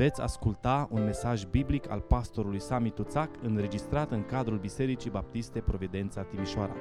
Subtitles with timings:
[0.00, 6.22] Veți asculta un mesaj biblic al pastorului Sami Tuțac înregistrat în cadrul Bisericii Baptiste Providența
[6.22, 6.76] Timișoara.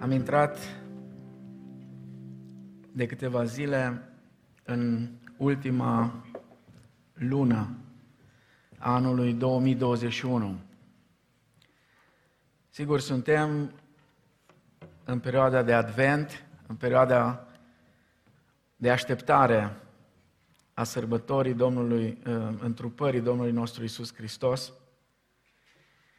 [0.00, 0.58] Am intrat
[2.92, 4.08] de câteva zile
[4.64, 6.24] în ultima
[7.12, 7.76] lună
[8.78, 10.58] a anului 2021.
[12.70, 13.72] Sigur, suntem
[15.04, 17.48] în perioada de advent, în perioada
[18.84, 19.76] de așteptare
[20.74, 24.72] a sărbătorii Domnului, uh, întrupării Domnului nostru Isus Hristos.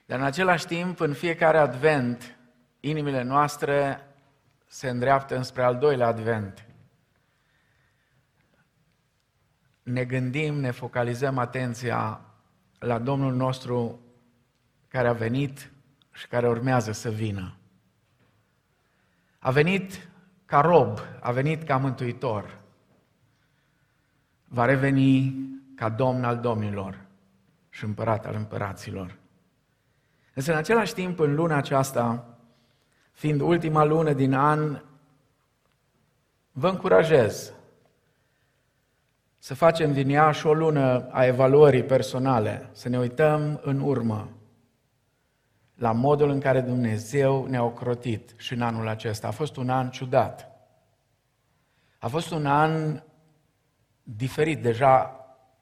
[0.06, 2.38] Dar în același timp, în fiecare advent,
[2.80, 4.08] inimile noastre
[4.68, 6.66] se îndreaptă înspre al doilea advent.
[9.84, 12.22] Ne gândim, ne focalizăm atenția
[12.80, 14.00] la Domnul nostru
[14.88, 15.72] care a venit
[16.12, 17.58] și care urmează să vină.
[19.40, 20.10] A venit
[20.46, 22.60] ca rob, a venit ca mântuitor.
[24.48, 25.36] Va reveni
[25.76, 27.06] ca domn al domnilor
[27.70, 29.16] și împărat al împăraților.
[30.34, 32.26] Însă în același timp, în luna aceasta,
[33.12, 34.82] fiind ultima lună din an,
[36.52, 37.54] vă încurajez
[39.38, 44.30] să facem din ea și o lună a evaluării personale, să ne uităm în urmă
[45.76, 49.28] la modul în care Dumnezeu ne-a ocrotit și în anul acesta.
[49.28, 50.50] A fost un an ciudat.
[52.00, 53.02] A fost un an
[54.04, 55.20] diferit, deja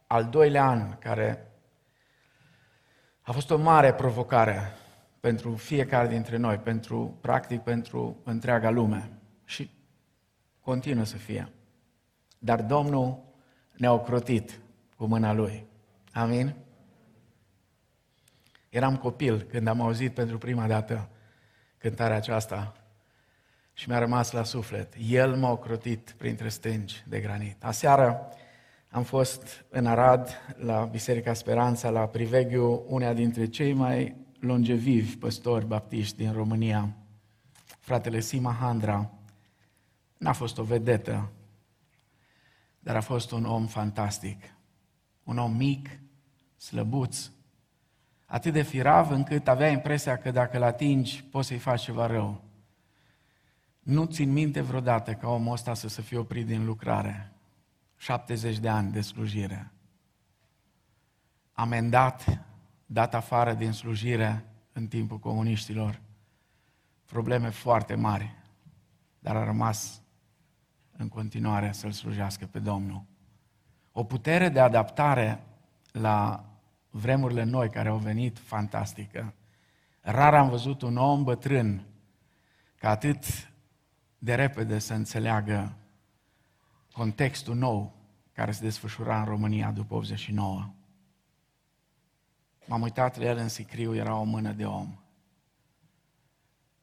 [0.07, 1.51] al doilea an, care
[3.21, 4.71] a fost o mare provocare
[5.19, 9.09] pentru fiecare dintre noi, pentru, practic, pentru întreaga lume.
[9.45, 9.69] Și
[10.59, 11.51] continuă să fie.
[12.39, 13.23] Dar Domnul
[13.77, 14.59] ne-a ocrotit
[14.97, 15.65] cu mâna Lui.
[16.13, 16.55] Amin?
[18.73, 21.09] Eram copil când am auzit pentru prima dată
[21.77, 22.73] cântarea aceasta
[23.73, 24.93] și mi-a rămas la suflet.
[25.09, 27.63] El m-a ocrotit printre stângi de granit.
[27.63, 28.27] Aseară
[28.89, 35.65] am fost în Arad, la Biserica Speranța, la priveghiu unea dintre cei mai longevivi păstori
[35.65, 36.95] baptiști din România,
[37.79, 39.11] fratele Sima Handra.
[40.17, 41.31] N-a fost o vedetă,
[42.79, 44.43] dar a fost un om fantastic.
[45.23, 45.99] Un om mic,
[46.57, 47.29] slăbuț,
[48.33, 52.41] atât de firav încât avea impresia că dacă îl atingi, poți să-i faci ceva rău.
[53.79, 57.31] Nu țin minte vreodată ca omul ăsta să se fie oprit din lucrare.
[57.97, 59.71] 70 de ani de slujire.
[61.51, 62.39] Amendat,
[62.85, 66.01] dat afară din slujire în timpul comuniștilor.
[67.05, 68.35] Probleme foarte mari,
[69.19, 70.01] dar a rămas
[70.97, 73.03] în continuare să-L slujească pe Domnul.
[73.91, 75.43] O putere de adaptare
[75.91, 76.47] la
[76.95, 79.33] vremurile noi care au venit fantastică.
[80.01, 81.85] Rar am văzut un om bătrân
[82.75, 83.51] ca atât
[84.17, 85.73] de repede să înțeleagă
[86.91, 87.95] contextul nou
[88.33, 90.69] care se desfășura în România după 89.
[92.65, 94.99] M-am uitat la el în sicriu, era o mână de om.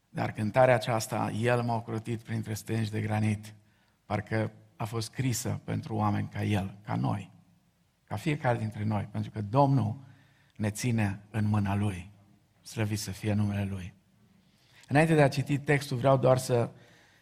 [0.08, 3.54] Dar cântarea aceasta, El m-a ocrotit printre stângi de granit,
[4.04, 7.30] parcă a fost scrisă pentru oameni ca El, ca noi,
[8.10, 9.96] ca fiecare dintre noi, pentru că Domnul
[10.56, 12.10] ne ține în mâna Lui.
[12.62, 13.94] Slăvit să fie numele Lui.
[14.88, 16.70] Înainte de a citi textul, vreau doar să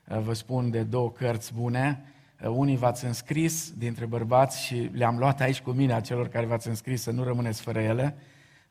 [0.09, 2.05] uh, vă spun de două cărți bune.
[2.41, 6.47] Uh, unii v-ați înscris dintre bărbați și le-am luat aici cu mine a celor care
[6.47, 8.17] v-ați înscris să nu rămâneți fără ele.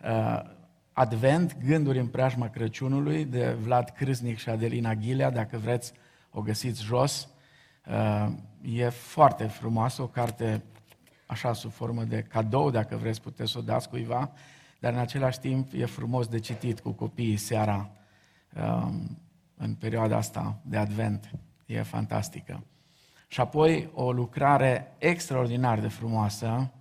[0.04, 0.42] Uh,
[0.94, 5.94] Advent, gânduri în preajma Crăciunului, de Vlad Crâsnic și Adelina Ghilea, dacă vreți,
[6.32, 7.30] o găsiți jos.
[8.62, 10.64] E foarte frumoasă, o carte
[11.28, 14.32] așa sub formă de cadou, dacă vreți puteți să o dați cuiva,
[14.80, 17.90] dar în același timp e frumos de citit cu copiii seara
[18.62, 19.18] um,
[19.58, 21.32] în perioada asta de advent.
[21.66, 22.64] E fantastică.
[23.28, 26.72] Și apoi o lucrare extraordinar de frumoasă,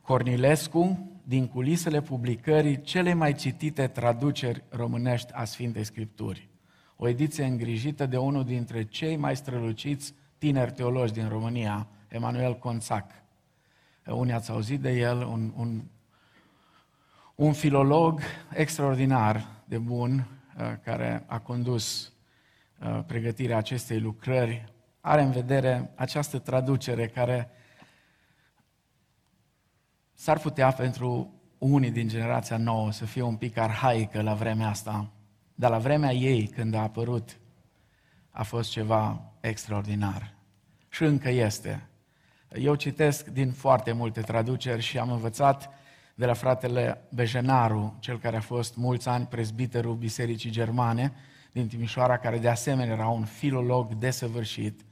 [0.00, 6.48] Cornilescu, din culisele publicării cele mai citite traduceri românești a Sfintei Scripturi.
[6.96, 13.10] O ediție îngrijită de unul dintre cei mai străluciți tineri teologi din România, Emanuel Conțac.
[14.06, 15.82] Unii ați auzit de el, un, un,
[17.34, 18.20] un filolog
[18.52, 20.26] extraordinar de bun,
[20.58, 22.12] uh, care a condus
[22.80, 27.50] uh, pregătirea acestei lucrări, are în vedere această traducere care
[30.14, 35.10] s-ar putea pentru unii din generația nouă să fie un pic arhaică la vremea asta,
[35.54, 37.38] dar la vremea ei, când a apărut,
[38.30, 40.34] a fost ceva extraordinar.
[40.88, 41.88] Și încă este.
[42.54, 45.70] Eu citesc din foarte multe traduceri și am învățat
[46.14, 51.12] de la fratele Bejenaru, cel care a fost mulți ani prezbiterul Bisericii Germane
[51.52, 54.84] din Timișoara, care de asemenea era un filolog desăvârșit.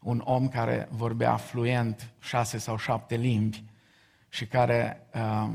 [0.00, 3.64] un om care vorbea fluent șase sau șapte limbi
[4.28, 5.50] și care uh,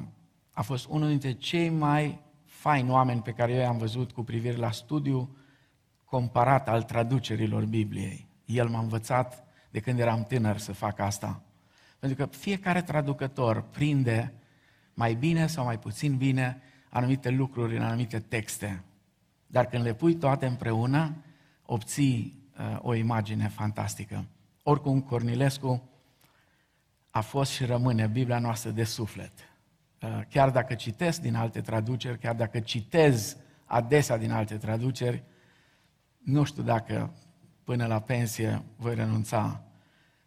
[0.52, 4.56] a fost unul dintre cei mai faini oameni pe care eu i-am văzut cu privire
[4.56, 5.38] la studiu
[6.06, 8.28] comparat al traducerilor Bibliei.
[8.46, 11.42] El m-a învățat de când eram tânăr să fac asta.
[12.00, 14.34] Pentru că fiecare traducător prinde
[14.94, 18.84] mai bine sau mai puțin bine anumite lucruri în anumite texte.
[19.48, 21.24] Dar când le pui toate împreună,
[21.66, 24.26] obții uh, o imagine fantastică.
[24.64, 25.90] Oricum, Cornilescu
[27.10, 29.32] a fost și rămâne Biblia noastră de suflet.
[30.02, 35.24] Uh, chiar dacă citesc din alte traduceri, chiar dacă citez adesea din alte traduceri,
[36.18, 37.14] nu știu dacă
[37.70, 39.62] până la pensie voi renunța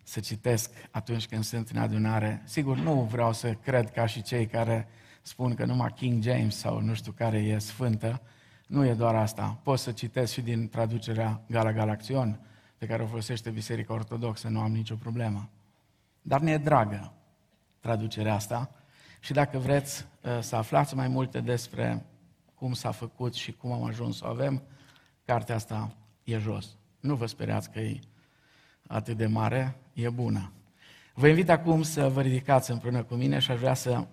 [0.02, 2.42] să citesc atunci când sunt în adunare.
[2.44, 4.88] Sigur, nu vreau să cred ca și cei care
[5.22, 8.22] spun că numai King James sau nu știu care e sfântă.
[8.66, 9.58] Nu e doar asta.
[9.62, 12.40] Pot să citesc și din traducerea Gala Galaction,
[12.78, 15.48] pe care o folosește Biserica Ortodoxă, nu am nicio problemă.
[16.20, 17.12] Dar ne e dragă
[17.80, 18.70] traducerea asta
[19.20, 22.06] și dacă vreți uh, să aflați mai multe despre
[22.54, 24.62] cum s-a făcut și cum am ajuns să o avem,
[25.24, 26.76] cartea asta e jos.
[27.02, 27.98] Nu vă speriați că e
[28.86, 30.52] atât de mare, e bună.
[31.14, 34.06] Vă invit acum să vă ridicați împreună cu mine și aș vrea să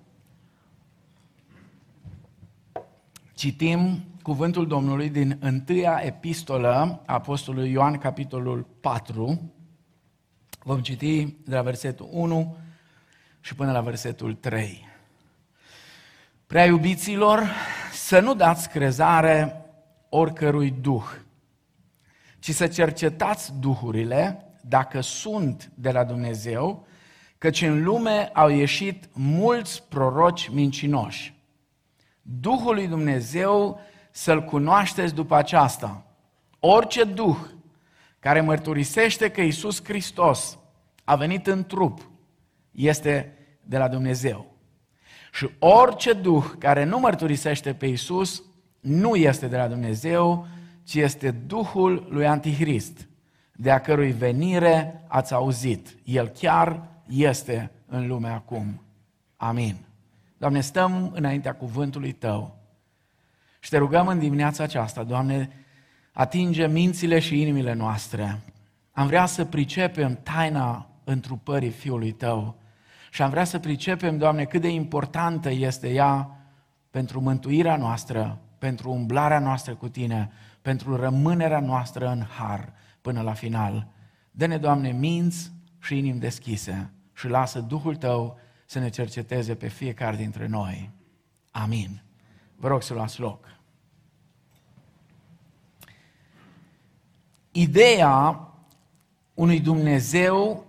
[3.33, 6.69] citim cuvântul Domnului din întâia epistolă
[7.06, 9.51] a Apostolului Ioan, capitolul 4.
[10.63, 12.57] Vom citi de la versetul 1
[13.39, 14.88] și până la versetul 3.
[16.47, 17.44] Prea iubiților,
[17.94, 19.65] să nu dați crezare
[20.09, 21.06] oricărui duh,
[22.39, 26.88] ci să cercetați duhurile dacă sunt de la Dumnezeu,
[27.38, 31.33] căci în lume au ieșit mulți proroci mincinoși.
[32.21, 33.80] Duhul lui Dumnezeu
[34.12, 36.06] să-L cunoașteți după aceasta.
[36.59, 37.38] Orice Duh
[38.19, 40.57] care mărturisește că Isus Hristos
[41.03, 42.09] a venit în trup
[42.71, 44.56] este de la Dumnezeu.
[45.31, 48.44] Și orice Duh care nu mărturisește pe Isus
[48.80, 50.47] nu este de la Dumnezeu,
[50.89, 53.07] ci este Duhul lui Antichrist,
[53.56, 55.97] de a cărui venire ați auzit.
[56.03, 58.81] El chiar este în lume acum.
[59.38, 59.75] Amin.
[60.38, 62.57] Doamne, stăm înaintea cuvântului Tău
[63.59, 65.50] și Te rugăm în dimineața aceasta, Doamne,
[66.12, 68.39] atinge mințile și inimile noastre.
[68.91, 72.56] Am vrea să pricepem taina întrupării Fiului Tău
[73.12, 76.30] și am vrea să pricepem, Doamne, cât de importantă este ea
[76.89, 83.33] pentru mântuirea noastră, pentru umblarea noastră cu Tine, pentru rămânerea noastră în har până la
[83.33, 83.88] final.
[84.31, 90.15] Dă-ne, Doamne, minți și inimi deschise și lasă Duhul Tău să ne cerceteze pe fiecare
[90.15, 90.89] dintre noi.
[91.51, 92.01] Amin.
[92.56, 93.45] Vă rog să luați loc.
[97.51, 98.47] Ideea
[99.33, 100.65] unui Dumnezeu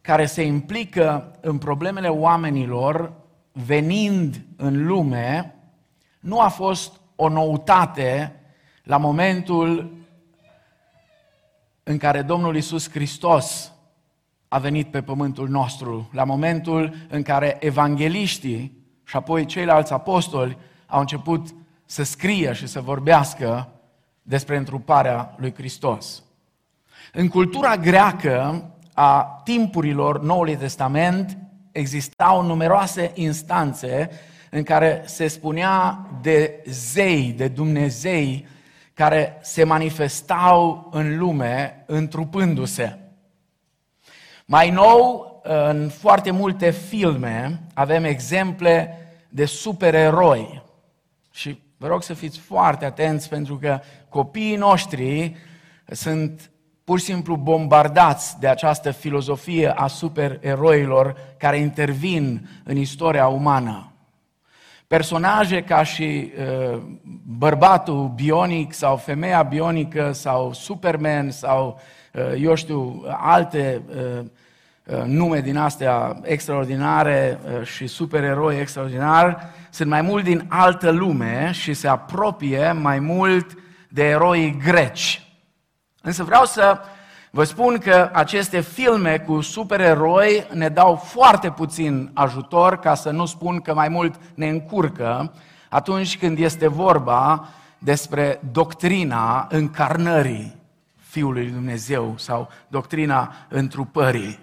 [0.00, 3.12] care se implică în problemele oamenilor
[3.52, 5.54] venind în lume
[6.20, 8.39] nu a fost o noutate
[8.82, 9.96] la momentul
[11.82, 13.72] în care Domnul Isus Hristos
[14.48, 20.56] a venit pe pământul nostru, la momentul în care evangeliștii și apoi ceilalți apostoli
[20.86, 21.54] au început
[21.84, 23.68] să scrie și să vorbească
[24.22, 26.22] despre întruparea lui Hristos.
[27.12, 31.38] În cultura greacă a timpurilor Noului Testament
[31.72, 34.10] existau numeroase instanțe
[34.50, 38.46] în care se spunea de zei, de Dumnezei
[39.00, 42.98] care se manifestau în lume întrupându-se.
[44.44, 50.62] Mai nou, în foarte multe filme avem exemple de supereroi.
[51.30, 55.36] Și vă rog să fiți foarte atenți pentru că copiii noștri
[55.86, 56.50] sunt
[56.84, 63.89] pur și simplu bombardați de această filozofie a supereroilor care intervin în istoria umană.
[64.96, 66.32] Personaje ca și
[66.72, 66.80] uh,
[67.38, 71.80] bărbatul bionic sau femeia bionică sau Superman sau,
[72.12, 74.24] uh, eu știu, alte uh,
[74.86, 79.36] uh, nume din astea extraordinare uh, și supereroi extraordinari
[79.70, 85.22] sunt mai mult din altă lume și se apropie mai mult de eroi greci.
[86.02, 86.80] Însă vreau să
[87.32, 93.26] Vă spun că aceste filme cu supereroi ne dau foarte puțin ajutor, ca să nu
[93.26, 95.32] spun că mai mult ne încurcă,
[95.68, 100.56] atunci când este vorba despre doctrina încarnării
[100.96, 104.38] Fiului Lui Dumnezeu sau doctrina întrupării.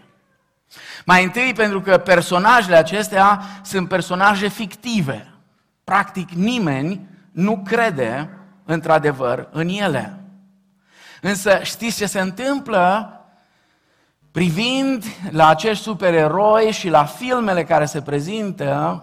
[1.05, 5.33] Mai întâi pentru că personajele acestea sunt personaje fictive.
[5.83, 8.29] Practic nimeni nu crede
[8.65, 10.17] într-adevăr în ele.
[11.27, 13.11] Însă știți ce se întâmplă?
[14.31, 19.01] Privind la acești supereroi și la filmele care se prezintă,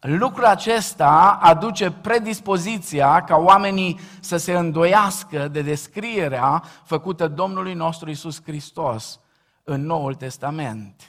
[0.00, 8.42] lucrul acesta aduce predispoziția ca oamenii să se îndoiască de descrierea făcută Domnului nostru Isus
[8.42, 9.20] Hristos
[9.62, 11.02] în Noul Testament.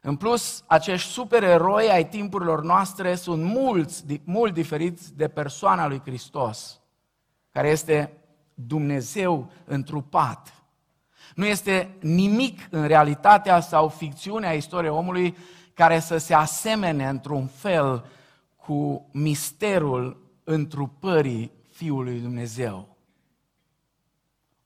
[0.00, 6.80] În plus, acești supereroi ai timpurilor noastre sunt mulți, mult diferiți de persoana lui Hristos,
[7.52, 8.17] care este
[8.66, 10.62] Dumnezeu întrupat.
[11.34, 15.36] Nu este nimic în realitatea sau ficțiunea istoriei omului
[15.74, 18.04] care să se asemene într-un fel
[18.56, 22.96] cu misterul întrupării Fiului Dumnezeu.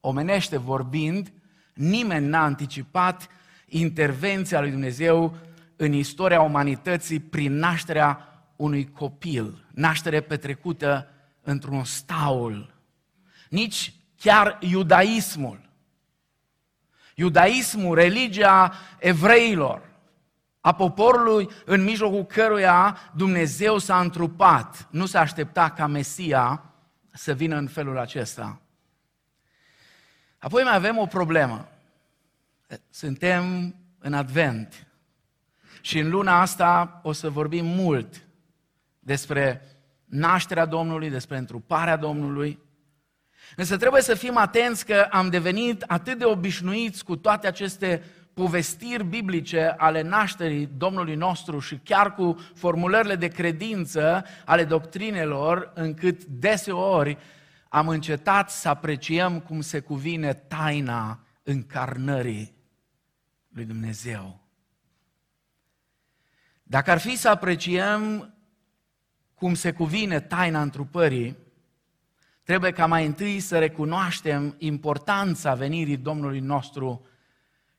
[0.01, 1.33] Omenește vorbind,
[1.75, 3.29] nimeni n-a anticipat
[3.67, 5.37] intervenția lui Dumnezeu
[5.77, 11.07] în istoria umanității prin nașterea unui copil, naștere petrecută
[11.41, 12.75] într-un staul.
[13.53, 15.61] Nici chiar iudaismul.
[17.15, 19.91] Iudaismul, religia evreilor,
[20.61, 24.89] a poporului în mijlocul căruia Dumnezeu s-a întrupat.
[24.91, 26.65] Nu s-a aștepta ca Mesia
[27.11, 28.61] să vină în felul acesta.
[30.39, 31.69] Apoi mai avem o problemă.
[32.91, 34.87] Suntem în Advent
[35.81, 38.27] și în luna asta o să vorbim mult
[38.99, 39.67] despre
[40.05, 42.62] nașterea Domnului, despre întruparea Domnului.
[43.57, 48.03] Însă trebuie să fim atenți că am devenit atât de obișnuiți cu toate aceste
[48.35, 56.25] povestiri biblice ale nașterii Domnului nostru și chiar cu formulările de credință ale doctrinelor, încât
[56.25, 57.19] deseori
[57.69, 62.55] am încetat să apreciem cum se cuvine taina încarnării
[63.49, 64.41] lui Dumnezeu.
[66.63, 68.35] Dacă ar fi să apreciem
[69.35, 71.37] cum se cuvine taina întrupării,
[72.43, 77.07] trebuie ca mai întâi să recunoaștem importanța venirii Domnului nostru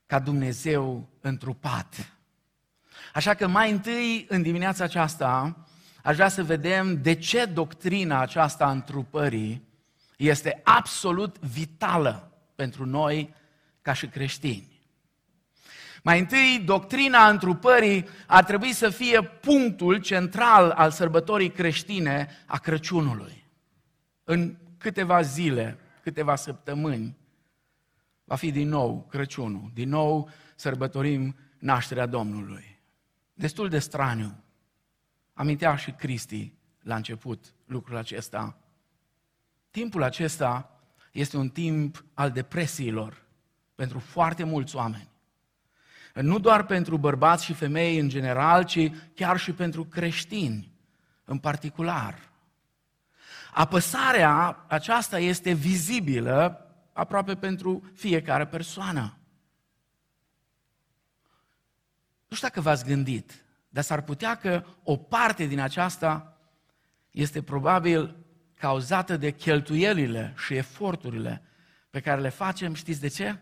[0.06, 2.12] ca Dumnezeu întrupat.
[3.14, 5.64] Așa că mai întâi, în dimineața aceasta,
[6.02, 9.68] aș vrea să vedem de ce doctrina aceasta a întrupării
[10.16, 13.34] este absolut vitală pentru noi
[13.82, 14.72] ca și creștini.
[16.02, 23.43] Mai întâi, doctrina întrupării ar trebui să fie punctul central al sărbătorii creștine a Crăciunului.
[24.24, 27.16] În câteva zile, câteva săptămâni,
[28.24, 32.80] va fi din nou Crăciunul, din nou sărbătorim nașterea Domnului.
[33.34, 34.44] Destul de straniu.
[35.32, 38.58] Amintea și Cristi la început lucrul acesta.
[39.70, 40.80] Timpul acesta
[41.12, 43.24] este un timp al depresiilor
[43.74, 45.08] pentru foarte mulți oameni.
[46.14, 50.72] Nu doar pentru bărbați și femei în general, ci chiar și pentru creștini
[51.24, 52.32] în particular.
[53.54, 59.18] Apăsarea aceasta este vizibilă aproape pentru fiecare persoană.
[62.28, 66.38] Nu știu dacă v-ați gândit, dar s-ar putea că o parte din aceasta
[67.10, 68.16] este probabil
[68.54, 71.42] cauzată de cheltuielile și eforturile
[71.90, 73.38] pe care le facem, știți de ce?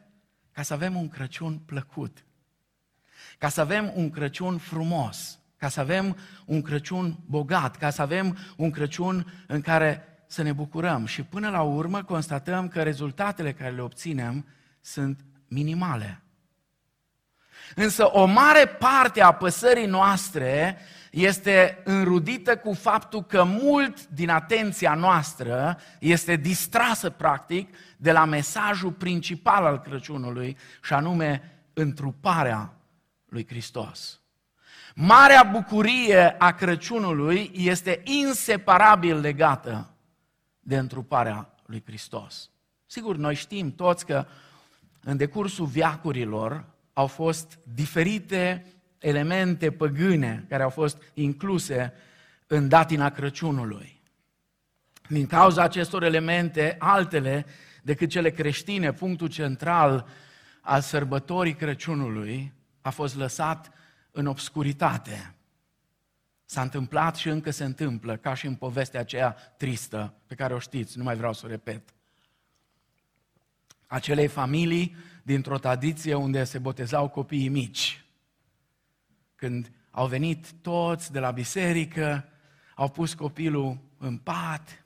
[0.51, 2.25] Ca să avem un Crăciun plăcut,
[3.39, 8.39] ca să avem un Crăciun frumos, ca să avem un Crăciun bogat, ca să avem
[8.57, 13.71] un Crăciun în care să ne bucurăm și până la urmă constatăm că rezultatele care
[13.71, 14.47] le obținem
[14.81, 16.23] sunt minimale.
[17.75, 20.79] Însă o mare parte a păsării noastre
[21.11, 28.93] este înrudită cu faptul că mult din atenția noastră este distrasă practic de la mesajul
[28.93, 32.73] principal al Crăciunului și anume întruparea
[33.29, 34.22] lui Hristos.
[34.95, 39.91] Marea bucurie a Crăciunului este inseparabil legată
[40.61, 42.51] de întruparea lui Hristos.
[42.87, 44.27] Sigur, noi știm toți că
[45.03, 48.67] în decursul viacurilor au fost diferite
[48.99, 51.93] elemente păgâne care au fost incluse
[52.47, 54.01] în datina Crăciunului.
[55.09, 57.47] Din cauza acestor elemente, altele
[57.83, 60.07] decât cele creștine, punctul central
[60.61, 63.73] al sărbătorii Crăciunului a fost lăsat
[64.13, 65.35] în obscuritate.
[66.45, 70.59] S-a întâmplat și încă se întâmplă, ca și în povestea aceea tristă, pe care o
[70.59, 71.95] știți, nu mai vreau să o repet.
[73.87, 78.05] Acelei familii dintr-o tradiție unde se botezau copiii mici.
[79.35, 82.29] Când au venit toți de la biserică,
[82.75, 84.85] au pus copilul în pat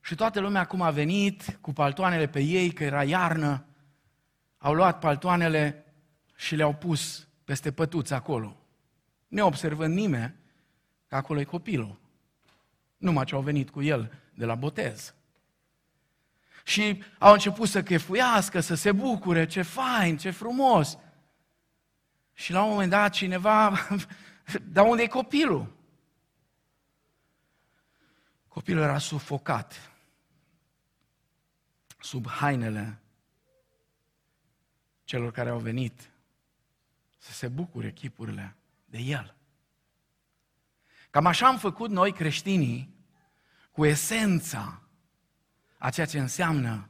[0.00, 3.64] și toată lumea acum a venit cu paltoanele pe ei, că era iarnă,
[4.58, 5.84] au luat paltoanele
[6.40, 8.56] și le-au pus peste pătuți acolo
[9.28, 10.34] neobservând nimeni
[11.06, 12.00] că acolo e copilul.
[12.96, 15.14] Numai ce au venit cu el de la botez.
[16.64, 20.98] Și au început să chefuiască, să se bucure, ce fain, ce frumos.
[22.32, 23.72] Și la un moment dat cineva,
[24.72, 25.76] dar unde e copilul?
[28.48, 29.90] Copilul era sufocat
[31.98, 33.00] sub hainele
[35.04, 36.09] celor care au venit
[37.20, 39.34] să se bucure chipurile de el.
[41.10, 42.94] Cam așa am făcut noi creștinii
[43.70, 44.82] cu esența
[45.78, 46.88] a ceea ce înseamnă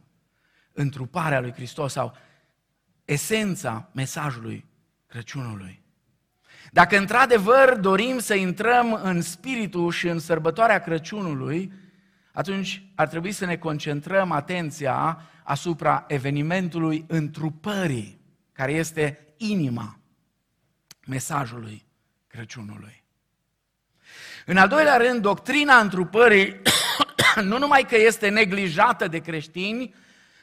[0.72, 2.16] întruparea lui Hristos sau
[3.04, 4.66] esența mesajului
[5.06, 5.82] Crăciunului.
[6.72, 11.72] Dacă într-adevăr dorim să intrăm în spiritul și în sărbătoarea Crăciunului,
[12.32, 18.20] atunci ar trebui să ne concentrăm atenția asupra evenimentului întrupării,
[18.52, 19.99] care este inima
[21.06, 21.86] mesajului
[22.26, 23.04] Crăciunului.
[24.46, 26.60] În al doilea rând, doctrina întrupării
[27.50, 29.94] nu numai că este neglijată de creștini,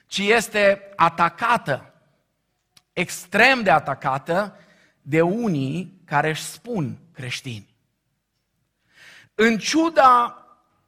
[0.06, 1.94] ci este atacată,
[2.94, 4.60] extrem de atacată,
[5.02, 7.76] de unii care își spun creștini.
[9.36, 10.38] În ciuda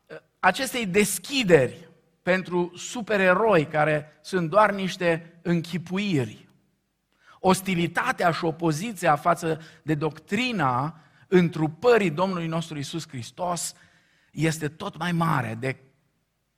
[0.08, 1.90] uh, acestei deschideri
[2.22, 6.49] pentru supereroi care sunt doar niște închipuiri,
[7.40, 13.74] ostilitatea și opoziția față de doctrina întrupării Domnului nostru Isus Hristos
[14.32, 15.78] este tot mai mare de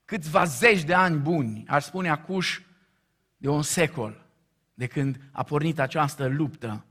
[0.05, 2.65] câțiva zeci de ani buni, aș spune acuși
[3.38, 4.25] de un secol,
[4.73, 6.85] de când a pornit această luptă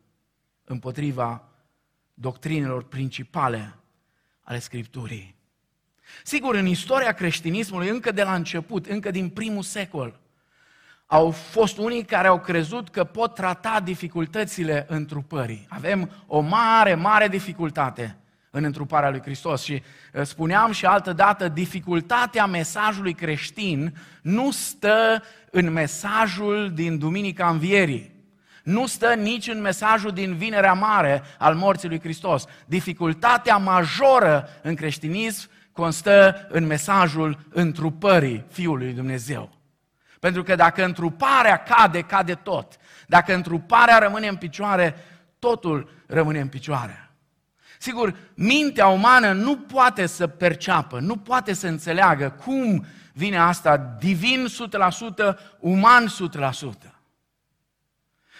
[0.65, 1.49] împotriva
[2.15, 3.75] doctrinelor principale
[4.41, 5.35] ale Scripturii.
[6.25, 10.21] Sigur, în istoria creștinismului, încă de la început, încă din primul secol,
[11.13, 15.67] au fost unii care au crezut că pot trata dificultățile întrupării.
[15.69, 18.17] Avem o mare, mare dificultate
[18.51, 19.83] în întruparea lui Hristos și
[20.15, 28.15] uh, spuneam și altă dată, dificultatea mesajului creștin nu stă în mesajul din Duminica Învierii.
[28.63, 32.45] Nu stă nici în mesajul din Vinerea Mare al morții lui Hristos.
[32.67, 39.60] Dificultatea majoră în creștinism constă în mesajul întrupării Fiului lui Dumnezeu.
[40.21, 42.77] Pentru că dacă întruparea cade, cade tot.
[43.07, 44.97] Dacă întruparea rămâne în picioare,
[45.39, 47.11] totul rămâne în picioare.
[47.79, 54.47] Sigur, mintea umană nu poate să perceapă, nu poate să înțeleagă cum vine asta divin
[55.33, 56.07] 100%, uman
[56.87, 56.91] 100%.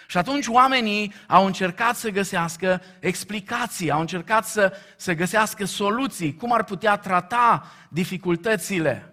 [0.07, 6.53] Și atunci oamenii au încercat să găsească explicații, au încercat să, să găsească soluții, cum
[6.53, 9.10] ar putea trata dificultățile.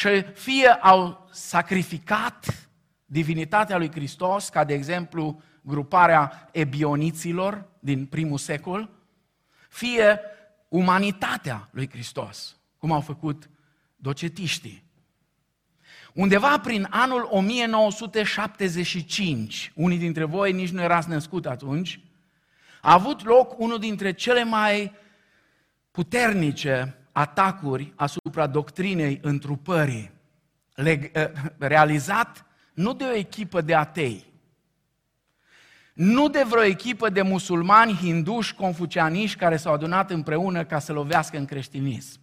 [0.00, 2.68] Și fie au sacrificat
[3.04, 8.90] divinitatea lui Hristos, ca de exemplu gruparea ebioniților din primul secol,
[9.68, 10.20] fie
[10.68, 13.50] umanitatea lui Hristos, cum au făcut
[13.96, 14.84] docetiștii.
[16.12, 22.00] Undeva prin anul 1975, unii dintre voi nici nu erați născut atunci,
[22.80, 24.92] a avut loc unul dintre cele mai
[25.90, 30.10] puternice atacuri asupra doctrinei întrupării,
[30.74, 34.32] eh, realizat nu de o echipă de atei,
[35.92, 41.38] nu de vreo echipă de musulmani, hinduși, confucianiști care s-au adunat împreună ca să lovească
[41.38, 42.20] în creștinism,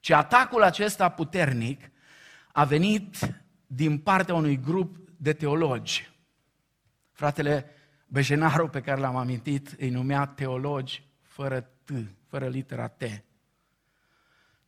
[0.00, 1.90] ci atacul acesta puternic
[2.52, 3.34] a venit
[3.66, 6.10] din partea unui grup de teologi.
[7.12, 7.66] Fratele
[8.06, 11.90] Bejenaru, pe care l-am amintit, îi numea teologi fără T,
[12.28, 13.02] fără litera T.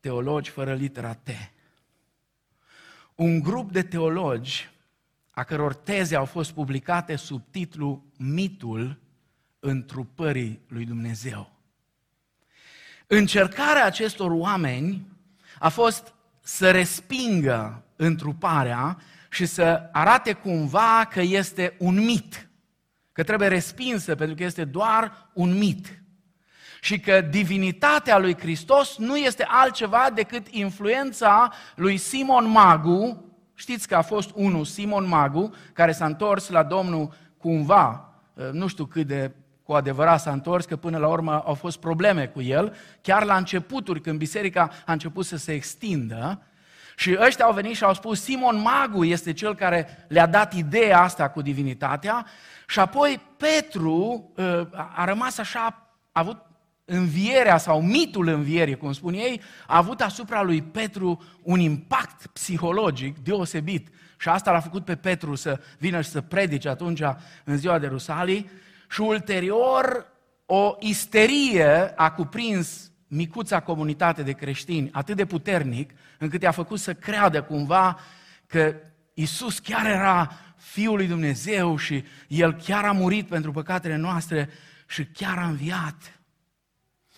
[0.03, 1.29] Teologi fără litera T.
[3.15, 4.71] Un grup de teologi
[5.31, 9.01] a căror teze au fost publicate sub titlu Mitul
[9.61, 11.53] întrupării lui Dumnezeu.
[13.07, 15.07] Încercarea acestor oameni
[15.59, 18.99] a fost să respingă întruparea
[19.31, 22.49] și să arate cumva că este un mit,
[23.13, 26.02] că trebuie respinsă pentru că este doar un mit.
[26.85, 33.97] Și că divinitatea lui Hristos nu este altceva decât influența lui Simon Magu, știți că
[33.97, 38.15] a fost unul, Simon Magu, care s-a întors la Domnul cumva,
[38.53, 39.31] nu știu cât de
[39.63, 43.37] cu adevărat s-a întors, că până la urmă au fost probleme cu el, chiar la
[43.37, 46.43] începuturi, când biserica a început să se extindă,
[46.97, 51.01] și ăștia au venit și au spus, Simon Magu este cel care le-a dat ideea
[51.01, 52.27] asta cu divinitatea.
[52.67, 55.61] Și apoi Petru ă, a rămas așa,
[56.13, 56.51] a avut
[56.85, 63.19] învierea sau mitul învierii, cum spun ei, a avut asupra lui Petru un impact psihologic
[63.19, 63.89] deosebit.
[64.19, 67.03] Și asta l-a făcut pe Petru să vină și să predice atunci
[67.45, 68.51] în ziua de Rusalii
[68.91, 70.07] și ulterior
[70.47, 76.95] o isterie a cuprins micuța comunitate de creștini atât de puternic încât i-a făcut să
[76.95, 77.99] creadă cumva
[78.47, 78.75] că
[79.15, 84.49] Isus chiar era Fiul lui Dumnezeu și El chiar a murit pentru păcatele noastre
[84.87, 86.21] și chiar a înviat.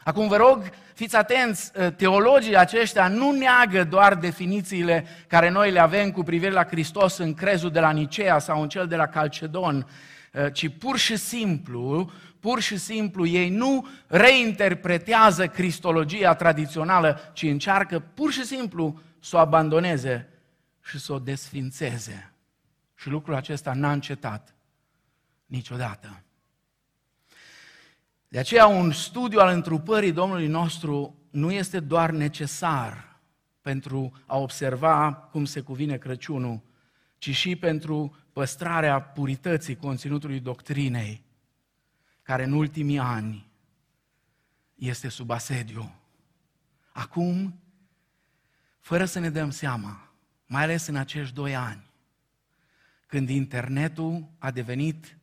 [0.04, 0.62] Acum vă rog,
[0.94, 6.50] fiți atenți, ă, teologii aceștia nu neagă doar definițiile care noi le avem cu privire
[6.50, 9.86] la Hristos în crezul de la Nicea sau în cel de la Calcedon,
[10.34, 17.98] ă, ci pur și simplu, pur și simplu ei nu reinterpretează cristologia tradițională, ci încearcă
[18.14, 20.28] pur și simplu să o abandoneze
[20.82, 22.32] și să o desfințeze.
[22.94, 24.54] Și lucrul acesta n-a încetat
[25.46, 26.23] niciodată.
[28.34, 33.20] De aceea un studiu al întrupării Domnului nostru nu este doar necesar
[33.60, 36.62] pentru a observa cum se cuvine Crăciunul,
[37.18, 41.24] ci și pentru păstrarea purității conținutului doctrinei,
[42.22, 43.50] care în ultimii ani
[44.74, 45.94] este sub asediu.
[46.92, 47.60] Acum,
[48.80, 50.12] fără să ne dăm seama,
[50.46, 51.90] mai ales în acești doi ani,
[53.06, 55.18] când internetul a devenit,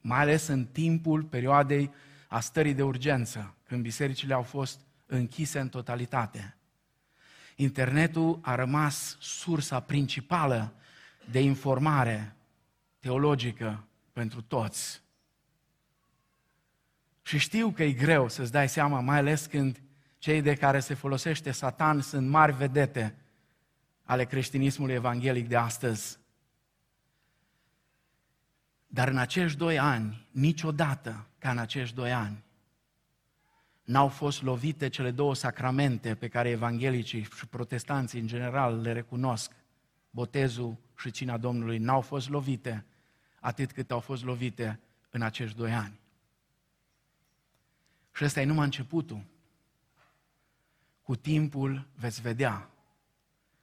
[0.00, 1.90] mai ales în timpul perioadei
[2.36, 6.56] a stării de urgență, când bisericile au fost închise în totalitate.
[7.54, 10.74] Internetul a rămas sursa principală
[11.30, 12.36] de informare
[12.98, 15.02] teologică pentru toți.
[17.22, 19.82] Și știu că e greu să-ți dai seama, mai ales când
[20.18, 23.14] cei de care se folosește Satan sunt mari vedete
[24.02, 26.18] ale creștinismului evanghelic de astăzi.
[28.86, 32.44] Dar în acești doi ani, niciodată ca în acești doi ani,
[33.84, 39.52] n-au fost lovite cele două sacramente pe care evanghelicii și protestanții în general le recunosc,
[40.10, 42.84] botezul și cina Domnului, n-au fost lovite
[43.40, 46.00] atât cât au fost lovite în acești doi ani.
[48.12, 49.24] Și ăsta e numai începutul.
[51.02, 52.70] Cu timpul veți vedea.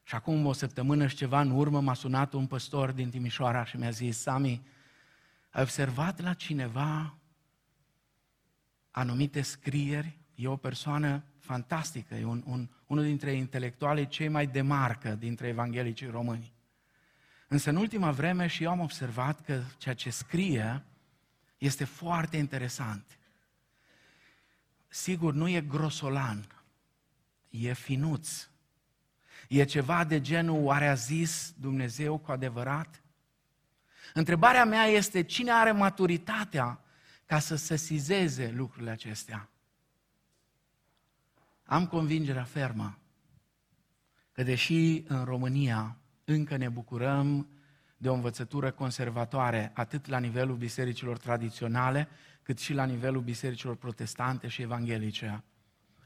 [0.03, 3.77] Și acum o săptămână și ceva în urmă m-a sunat un păstor din Timișoara și
[3.77, 4.65] mi-a zis, Sami,
[5.53, 7.17] ai observat la cineva
[8.91, 10.17] anumite scrieri?
[10.35, 15.47] E o persoană fantastică, e un, un, unul dintre intelectualii cei mai de marcă dintre
[15.47, 16.53] evanghelicii români.
[17.47, 20.83] Însă în ultima vreme și eu am observat că ceea ce scrie
[21.57, 23.17] este foarte interesant.
[24.87, 26.47] Sigur, nu e grosolan,
[27.49, 28.47] e finuț.
[29.49, 33.03] E ceva de genul, oare a zis Dumnezeu cu adevărat?
[34.13, 36.79] Întrebarea mea este cine are maturitatea
[37.25, 39.49] ca să sesizeze lucrurile acestea?
[41.65, 42.97] Am convingerea fermă
[44.31, 47.47] că deși în România încă ne bucurăm
[47.97, 52.07] de o învățătură conservatoare, atât la nivelul bisericilor tradiționale,
[52.41, 55.43] cât și la nivelul bisericilor protestante și evanghelice,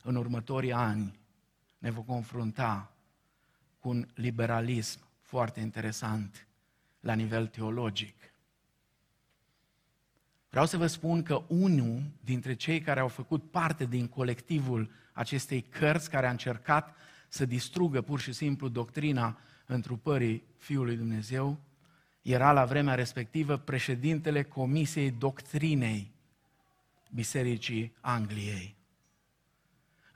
[0.03, 1.19] în următorii ani
[1.77, 2.91] ne vom confrunta
[3.79, 6.46] cu un liberalism foarte interesant
[7.07, 8.15] la nivel teologic.
[10.49, 15.61] Vreau să vă spun că unul dintre cei care au făcut parte din colectivul acestei
[15.61, 16.95] cărți, care a încercat
[17.27, 21.57] să distrugă pur și simplu doctrina întrupării Fiului Dumnezeu,
[22.21, 26.11] era la vremea respectivă președintele Comisiei Doctrinei
[27.13, 28.76] Bisericii Angliei.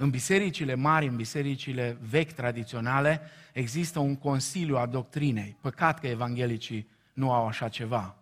[0.01, 3.21] În bisericile mari, în bisericile vechi tradiționale,
[3.53, 5.57] există un consiliu a doctrinei.
[5.61, 8.15] Păcat că evanghelicii nu au așa ceva.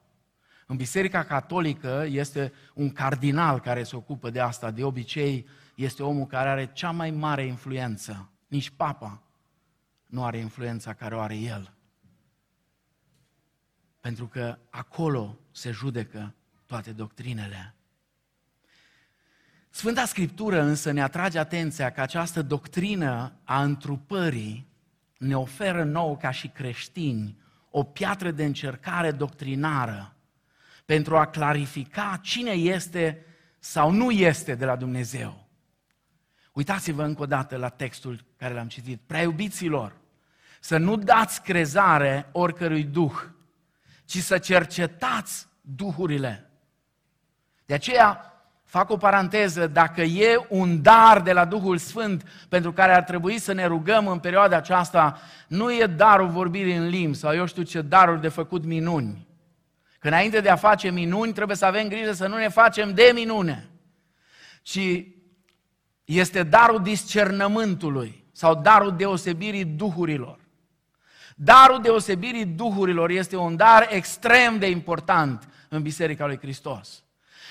[0.68, 4.72] În Biserica Catolică este un cardinal care se ocupă de asta.
[4.72, 8.30] De obicei este omul care are cea mai mare influență.
[8.48, 9.24] Nici papa
[10.06, 11.74] nu are influența care o are el.
[14.00, 17.74] Pentru că acolo se judecă toate doctrinele.
[19.80, 24.68] Sfânta Scriptură însă ne atrage atenția că această doctrină a întrupării
[25.18, 27.38] ne oferă nouă ca și creștini
[27.70, 30.15] o piatră de încercare doctrinară
[30.86, 33.26] pentru a clarifica cine este
[33.60, 35.48] sau nu este de la Dumnezeu.
[36.54, 39.02] Uitați-vă încă o dată la textul care l-am citit.
[39.06, 39.96] Prea iubiților,
[40.60, 43.22] să nu dați crezare oricărui duh,
[44.06, 46.50] ci să cercetați duhurile.
[47.65, 48.30] De aceea,
[48.69, 53.39] fac o paranteză, dacă e un dar de la Duhul Sfânt pentru care ar trebui
[53.39, 57.63] să ne rugăm în perioada aceasta, nu e darul vorbirii în limbi sau eu știu
[57.63, 59.27] ce daruri de făcut minuni.
[59.99, 63.12] Că înainte de a face minuni, trebuie să avem grijă să nu ne facem de
[63.13, 63.69] minune,
[64.62, 65.05] ci
[66.05, 70.39] este darul discernământului sau darul deosebirii duhurilor.
[71.36, 77.03] Darul deosebirii duhurilor este un dar extrem de important în Biserica lui Hristos.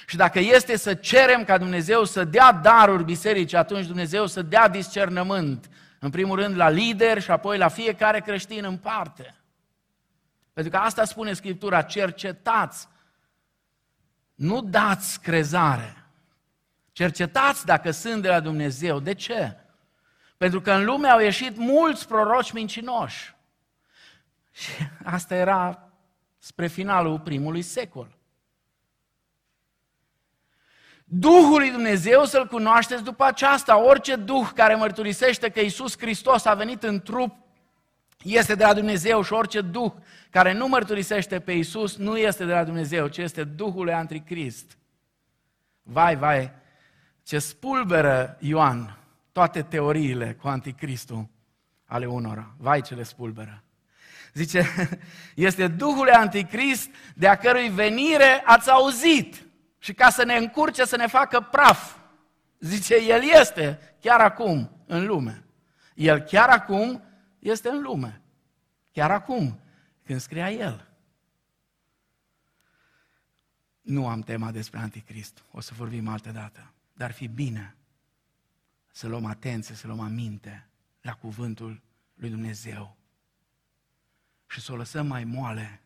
[0.09, 4.69] Și dacă este să cerem ca Dumnezeu să dea daruri bisericii, atunci Dumnezeu să dea
[4.69, 9.35] discernământ, în primul rând la lider și apoi la fiecare creștin în parte.
[10.53, 12.89] Pentru că asta spune Scriptura, cercetați,
[14.35, 16.07] nu dați crezare.
[16.93, 19.01] Cercetați dacă sunt de la Dumnezeu.
[19.01, 19.57] De ce?
[20.37, 23.35] Pentru că în lume au ieșit mulți proroci mincinoși.
[24.53, 24.71] Și
[25.05, 25.91] asta era
[26.39, 28.18] spre finalul primului secol.
[31.11, 33.79] Duhul lui Dumnezeu să-L cunoașteți după aceasta.
[33.79, 37.37] Orice Duh care mărturisește că Isus Hristos a venit în trup
[38.25, 39.93] este de la Dumnezeu și orice Duh
[40.31, 44.79] care nu mărturisește pe Isus nu este de la Dumnezeu, ci este Duhul lui Anticrist.
[45.83, 46.53] Vai, vai,
[47.23, 48.99] ce spulberă Ioan
[49.33, 51.29] toate teoriile cu Anticristul
[51.85, 52.55] ale unora.
[52.57, 53.63] Vai ce le spulberă.
[54.33, 54.67] Zice,
[55.35, 59.48] este Duhul Anticrist de a cărui venire ați auzit
[59.79, 61.97] și ca să ne încurce, să ne facă praf.
[62.59, 65.45] Zice, El este chiar acum în lume.
[65.95, 67.03] El chiar acum
[67.39, 68.23] este în lume.
[68.93, 69.61] Chiar acum,
[70.03, 70.89] când scria El.
[73.81, 76.73] Nu am tema despre Anticrist, o să vorbim altă dată.
[76.93, 77.77] Dar fi bine
[78.93, 80.69] să luăm atenție, să luăm aminte
[81.01, 81.83] la cuvântul
[82.15, 82.97] lui Dumnezeu
[84.47, 85.83] și să o lăsăm mai moale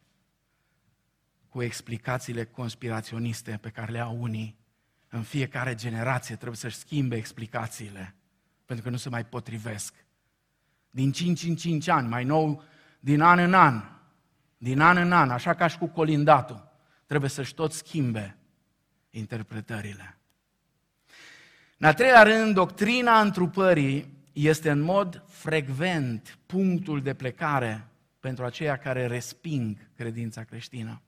[1.53, 4.59] cu explicațiile conspiraționiste pe care le au unii.
[5.09, 8.15] În fiecare generație trebuie să-și schimbe explicațiile,
[8.65, 9.95] pentru că nu se mai potrivesc.
[10.91, 12.63] Din 5 în 5 ani, mai nou,
[13.01, 13.83] din an în an,
[14.59, 16.69] din an în an, așa ca și cu colindatul,
[17.07, 18.37] trebuie să-și tot schimbe
[19.11, 20.19] interpretările.
[21.79, 27.87] În al treilea rând, doctrina întrupării este în mod frecvent punctul de plecare
[28.21, 31.03] pentru aceia care resping credința creștină.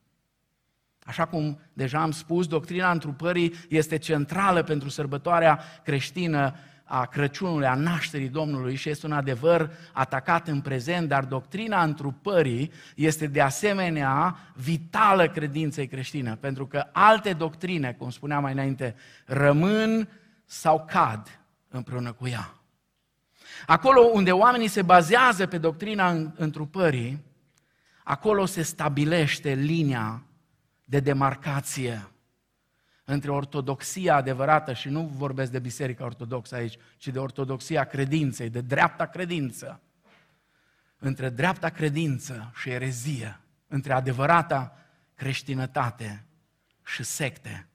[1.06, 7.74] Așa cum deja am spus, doctrina întrupării este centrală pentru sărbătoarea creștină a Crăciunului, a
[7.74, 14.36] nașterii Domnului și este un adevăr atacat în prezent, dar doctrina întrupării este de asemenea
[14.54, 18.94] vitală credinței creștine, pentru că alte doctrine, cum spuneam mai înainte,
[19.26, 20.08] rămân
[20.44, 22.54] sau cad împreună cu ea.
[23.66, 27.24] Acolo unde oamenii se bazează pe doctrina întrupării,
[28.04, 30.22] acolo se stabilește linia
[30.84, 32.08] de demarcație
[33.04, 38.60] între ortodoxia adevărată, și nu vorbesc de biserica ortodoxă aici, ci de ortodoxia credinței, de
[38.60, 39.80] dreapta credință,
[40.98, 44.76] între dreapta credință și erezie, între adevărata
[45.14, 46.24] creștinătate
[46.84, 47.68] și secte.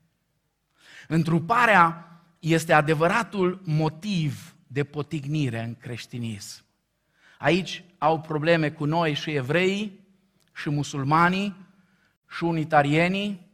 [1.08, 6.64] Întruparea este adevăratul motiv de potignire în creștinism.
[7.40, 10.00] Aici au probleme cu noi și evrei,
[10.54, 11.56] și musulmanii,
[12.30, 13.48] și unitarienii,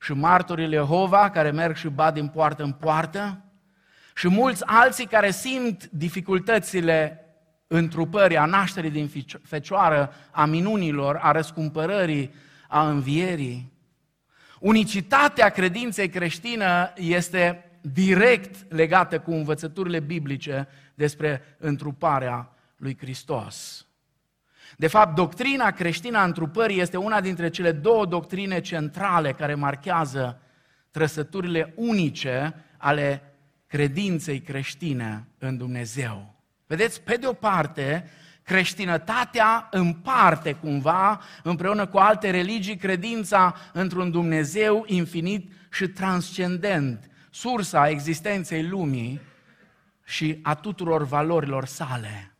[0.00, 3.44] și martorii Jehova, care merg și bat din poartă în poartă,
[4.14, 7.26] și mulți alții care simt dificultățile
[7.66, 9.10] întrupării, a nașterii din
[9.42, 12.34] fecioară, a minunilor, a răscumpărării,
[12.68, 13.72] a învierii.
[14.60, 23.86] Unicitatea credinței creștină este direct legată cu învățăturile biblice despre întruparea lui Hristos.
[24.82, 30.40] De fapt, doctrina creștină a întrupării este una dintre cele două doctrine centrale care marchează
[30.90, 33.22] trăsăturile unice ale
[33.66, 36.34] credinței creștine în Dumnezeu.
[36.66, 38.10] Vedeți, pe de o parte,
[38.42, 48.68] creștinătatea împarte cumva, împreună cu alte religii, credința într-un Dumnezeu infinit și transcendent, sursa existenței
[48.68, 49.20] lumii
[50.04, 52.31] și a tuturor valorilor sale.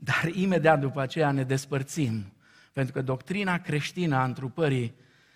[0.00, 2.32] Dar imediat după aceea ne despărțim,
[2.72, 4.94] pentru că doctrina creștină a întrupării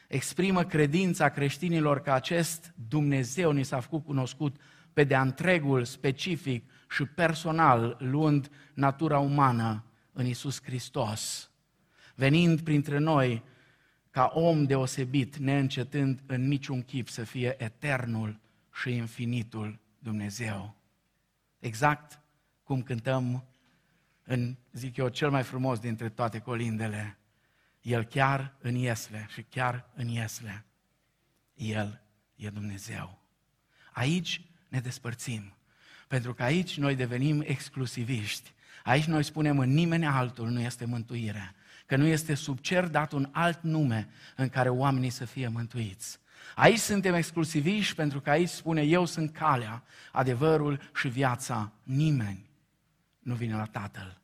[0.09, 4.57] exprimă credința creștinilor că acest Dumnezeu ni s-a făcut cunoscut
[4.93, 11.51] pe de-a întregul, specific și personal, luând natura umană în Isus Hristos,
[12.15, 13.43] venind printre noi
[14.11, 18.41] ca om deosebit, neîncetând în niciun chip să fie eternul
[18.73, 20.77] și infinitul Dumnezeu.
[21.59, 22.21] Exact
[22.63, 23.45] cum cântăm
[24.25, 27.19] în, zic eu, cel mai frumos dintre toate colindele.
[27.81, 30.65] El chiar în Iesle și chiar în Iesle.
[31.55, 32.03] El
[32.37, 33.19] e Dumnezeu.
[33.93, 35.57] Aici ne despărțim.
[36.09, 38.53] Pentru că aici noi devenim exclusiviști.
[38.85, 41.55] Aici noi spunem în nimeni altul nu este mântuire
[41.87, 46.19] că nu este sub cer dat un alt nume în care oamenii să fie mântuiți.
[46.55, 49.83] Aici suntem exclusiviști pentru că aici spune eu sunt calea,
[50.13, 51.73] adevărul și viața.
[51.83, 52.51] Nimeni
[53.23, 54.21] nu vine la Tatăl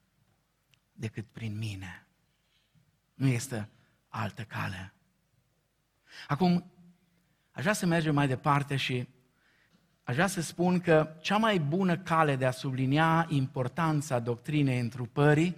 [0.92, 2.06] decât prin mine.
[3.14, 3.68] Nu este
[4.08, 4.92] altă cale.
[6.26, 6.72] Acum,
[7.50, 9.08] aș vrea să mergem mai departe și
[10.02, 15.56] aș vrea să spun că cea mai bună cale de a sublinia importanța doctrinei întrupării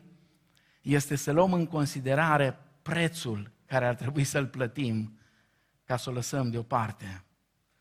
[0.83, 5.19] este să luăm în considerare prețul care ar trebui să-l plătim
[5.85, 7.25] ca să o lăsăm deoparte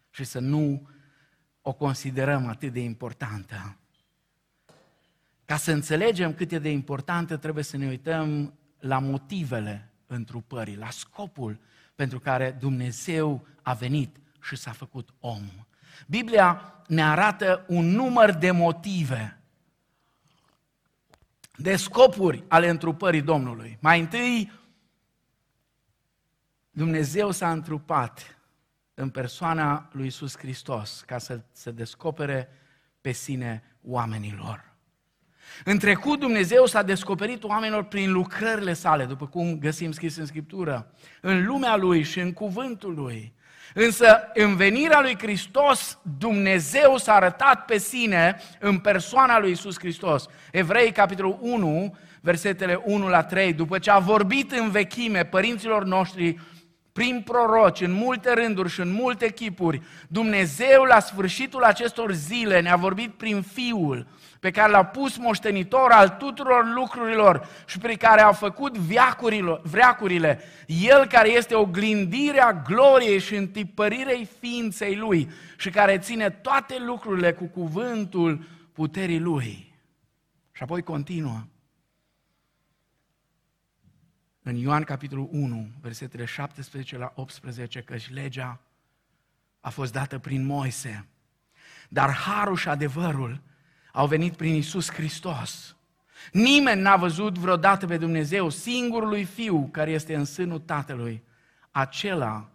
[0.10, 0.89] și să nu
[1.62, 3.78] o considerăm atât de importantă.
[5.50, 10.90] Ca să înțelegem cât e de importantă, trebuie să ne uităm la motivele întrupării, la
[10.90, 11.60] scopul
[11.96, 15.42] pentru care Dumnezeu a venit și s-a făcut om.
[16.08, 19.42] Biblia ne arată un număr de motive,
[21.56, 23.78] de scopuri ale întrupării Domnului.
[23.82, 24.52] Mai întâi,
[26.70, 28.40] Dumnezeu s-a întrupat
[28.94, 32.50] în persoana lui Isus Hristos ca să se descopere
[33.02, 34.68] pe sine oamenilor.
[35.63, 40.91] În trecut Dumnezeu s-a descoperit oamenilor prin lucrările sale, după cum găsim scris în Scriptură,
[41.22, 43.34] în lumea Lui și în cuvântul Lui.
[43.74, 50.26] Însă în venirea lui Hristos, Dumnezeu s-a arătat pe sine în persoana lui Isus Hristos.
[50.52, 56.39] Evrei, capitolul 1, versetele 1 la 3, după ce a vorbit în vechime părinților noștri
[57.00, 62.76] prin proroci, în multe rânduri și în multe chipuri, Dumnezeu la sfârșitul acestor zile ne-a
[62.76, 64.08] vorbit prin Fiul,
[64.40, 68.78] pe care l-a pus moștenitor al tuturor lucrurilor și pe care a făcut
[69.64, 77.34] vreacurile, El care este oglindirea gloriei și întipărirei ființei Lui și care ține toate lucrurile
[77.34, 79.74] cu cuvântul puterii Lui.
[80.52, 81.40] Și apoi continuă.
[84.41, 88.60] În Ioan capitolul 1, versetele 17 la 18, căci legea
[89.60, 91.08] a fost dată prin Moise,
[91.89, 93.41] dar harul și adevărul
[93.93, 95.75] au venit prin Isus Hristos.
[96.32, 101.23] Nimeni n-a văzut vreodată pe Dumnezeu, singurului Fiu care este în sânul Tatălui.
[101.71, 102.49] Acela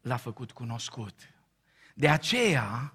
[0.00, 1.14] l-a făcut cunoscut.
[1.94, 2.94] De aceea,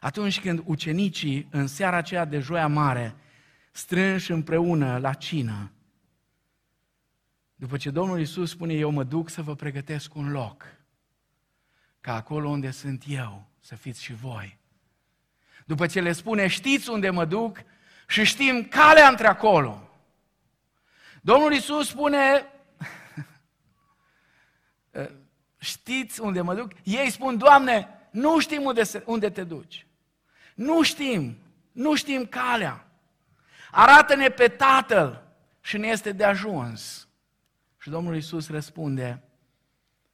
[0.00, 3.14] atunci când ucenicii, în seara aceea de joia mare,
[3.72, 5.70] strânși împreună la cină,
[7.64, 10.64] după ce Domnul Iisus spune, eu mă duc să vă pregătesc un loc,
[12.00, 14.58] ca acolo unde sunt eu, să fiți și voi.
[15.66, 17.62] După ce le spune, știți unde mă duc
[18.06, 19.90] și știm calea între acolo.
[21.20, 22.46] Domnul Iisus spune,
[25.58, 26.72] știți unde mă duc?
[26.82, 29.86] Ei spun, Doamne, nu știm unde, se, unde te duci.
[30.54, 31.38] Nu știm,
[31.72, 32.86] nu știm calea.
[33.70, 35.22] Arată-ne pe Tatăl
[35.60, 37.03] și ne este de ajuns.
[37.84, 39.22] Și Domnul Iisus răspunde,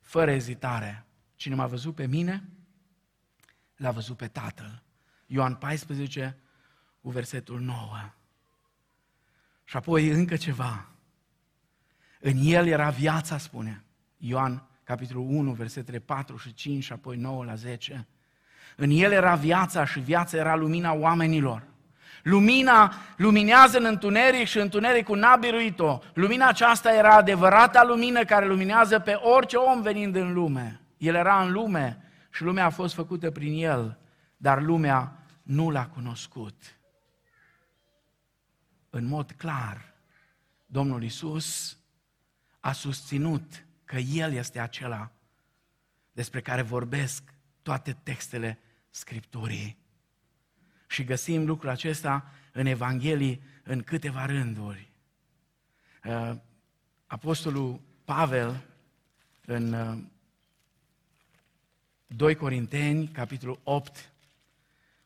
[0.00, 2.48] fără ezitare, cine m-a văzut pe mine,
[3.76, 4.83] l-a văzut pe Tatăl.
[5.26, 6.38] Ioan 14,
[7.00, 8.12] cu versetul 9.
[9.64, 10.88] Și apoi încă ceva.
[12.20, 13.85] În el era viața, spune
[14.16, 18.06] Ioan, capitolul 1, versetele 4 și 5 și apoi 9 la 10.
[18.76, 21.66] În el era viața și viața era lumina oamenilor.
[22.22, 25.98] Lumina luminează în întuneric și întunericul n-a biruit-o.
[26.14, 30.80] Lumina aceasta era adevărata lumină care luminează pe orice om venind în lume.
[30.96, 33.98] El era în lume și lumea a fost făcută prin el,
[34.37, 36.78] dar lumea nu l-a cunoscut.
[38.90, 39.94] În mod clar,
[40.66, 41.78] Domnul Isus
[42.61, 45.11] a susținut că El este acela
[46.12, 47.22] despre care vorbesc
[47.62, 48.59] toate textele
[48.90, 49.79] Scripturii.
[50.90, 54.92] Și găsim lucrul acesta în Evanghelii în câteva rânduri.
[56.05, 56.33] Uh,
[57.07, 58.64] Apostolul Pavel
[59.46, 59.70] în
[62.07, 64.12] 2 uh, Corinteni, capitolul 8,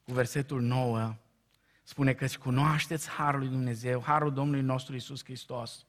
[0.02, 1.16] cu versetul 9,
[1.82, 5.86] spune că cunoașteți Harul lui Dumnezeu, Harul Domnului nostru Isus Hristos.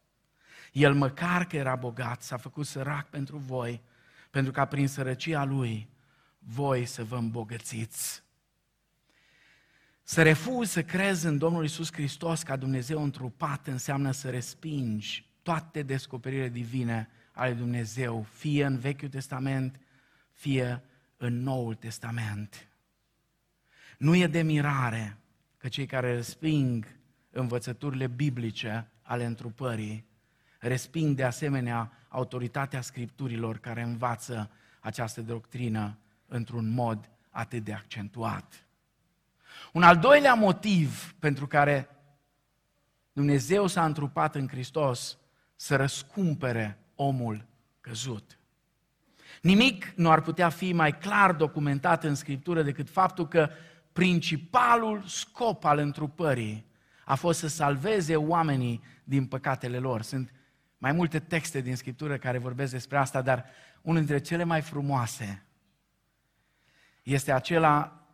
[0.72, 3.82] El măcar că era bogat, s-a făcut sărac pentru voi,
[4.30, 5.90] pentru ca prin sărăcia Lui
[6.40, 8.25] voi să vă îmbogățiți.
[10.08, 15.82] Să refuzi să crezi în Domnul Isus Hristos ca Dumnezeu întrupat înseamnă să respingi toate
[15.82, 19.80] descoperirile divine ale Dumnezeu, fie în Vechiul Testament,
[20.32, 20.84] fie
[21.18, 22.68] în Noul Testament.
[23.98, 25.18] Nu e de mirare
[25.58, 26.86] că cei care resping
[27.30, 30.06] învățăturile biblice ale întrupării,
[30.60, 38.65] resping de asemenea autoritatea scripturilor care învață această doctrină într-un mod atât de accentuat.
[39.76, 41.90] Un al doilea motiv pentru care
[43.14, 45.18] Dumnezeu s-a întrupat în Hristos
[45.56, 47.46] să răscumpere omul
[47.82, 48.40] căzut.
[49.42, 53.50] Nimic nu ar putea fi mai clar documentat în Scriptură decât faptul că
[53.92, 56.66] principalul scop al întrupării
[57.06, 60.02] a fost să salveze oamenii din păcatele lor.
[60.02, 60.32] Sunt
[60.78, 63.46] mai multe texte din Scriptură care vorbesc despre asta, dar
[63.82, 65.46] unul dintre cele mai frumoase
[67.04, 68.05] este acela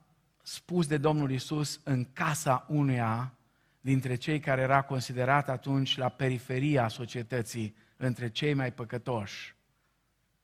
[0.43, 3.33] spus de Domnul Isus în casa unuia
[3.81, 9.55] dintre cei care era considerat atunci la periferia societății, între cei mai păcătoși.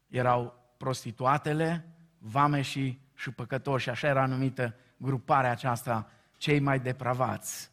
[0.07, 1.85] Erau prostituatele,
[2.17, 7.71] vame și, și păcătoși, așa era numită gruparea aceasta, cei mai depravați.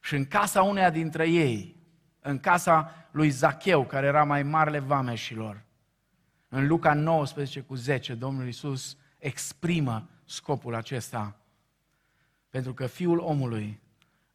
[0.00, 1.76] Și în casa uneia dintre ei,
[2.20, 5.64] în casa lui Zacheu, care era mai marele vameșilor,
[6.48, 11.36] în Luca 19 cu 10, Domnul Iisus exprimă scopul acesta.
[12.54, 13.80] Pentru că Fiul omului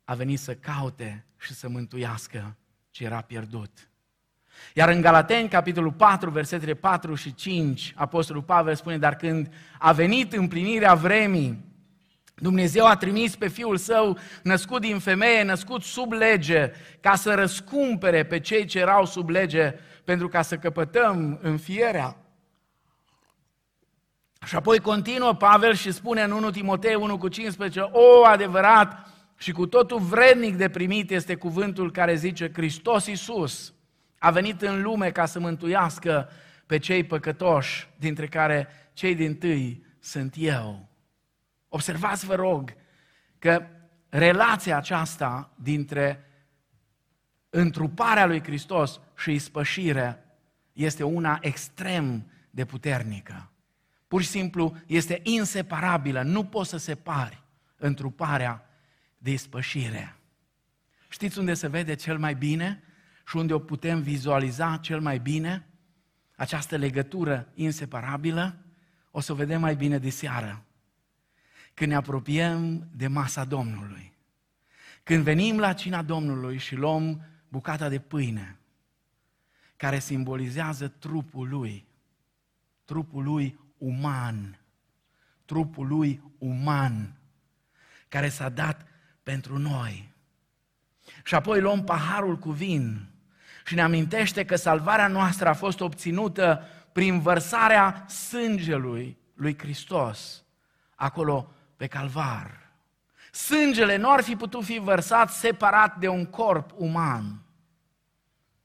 [0.06, 2.56] a venit să caute și să mântuiască
[2.92, 3.90] ce era pierdut.
[4.74, 9.92] Iar în Galateni, capitolul 4, versetele 4 și 5, Apostolul Pavel spune, dar când a
[9.92, 11.66] venit împlinirea vremii,
[12.36, 18.26] Dumnezeu a trimis pe Fiul Său, născut din femeie, născut sub lege, ca să răscumpere
[18.26, 22.18] pe cei ce erau sub lege, pentru ca să căpătăm înfierea.
[24.46, 29.52] Și apoi continuă Pavel și spune în 1 Timotei 1 cu 15, o, adevărat și
[29.52, 33.74] cu totul vrednic de primit este cuvântul care zice Hristos Iisus
[34.20, 36.30] a venit în lume ca să mântuiască
[36.66, 40.90] pe cei păcătoși, dintre care cei din tâi sunt eu.
[41.70, 42.74] Observați, vă rog,
[43.40, 43.66] că
[44.10, 46.24] relația aceasta dintre
[47.50, 50.26] întruparea lui Hristos și ispășire
[50.74, 53.52] este una extrem de puternică.
[54.10, 57.44] Pur și simplu este inseparabilă, nu poți să separi
[57.78, 58.70] întruparea
[59.18, 60.16] de ispășire.
[61.10, 62.84] Știți unde se vede cel mai bine
[63.28, 65.68] și unde o putem vizualiza cel mai bine?
[66.36, 68.66] Această legătură inseparabilă
[69.12, 70.66] o să o vedem mai bine de seară.
[71.74, 74.14] Când ne apropiem de masa Domnului.
[75.04, 78.60] Când venim la cina Domnului și luăm bucata de pâine,
[79.76, 81.88] care simbolizează trupul lui,
[82.86, 84.60] trupul lui uman,
[85.46, 87.14] trupul lui uman,
[88.08, 88.86] care s-a dat
[89.24, 90.14] pentru noi.
[91.24, 93.10] Și apoi luăm paharul cu vin
[93.66, 100.44] și ne amintește că salvarea noastră a fost obținută prin vărsarea sângelui lui Hristos,
[100.96, 102.72] acolo pe calvar.
[103.32, 107.42] Sângele nu ar fi putut fi vărsat separat de un corp uman.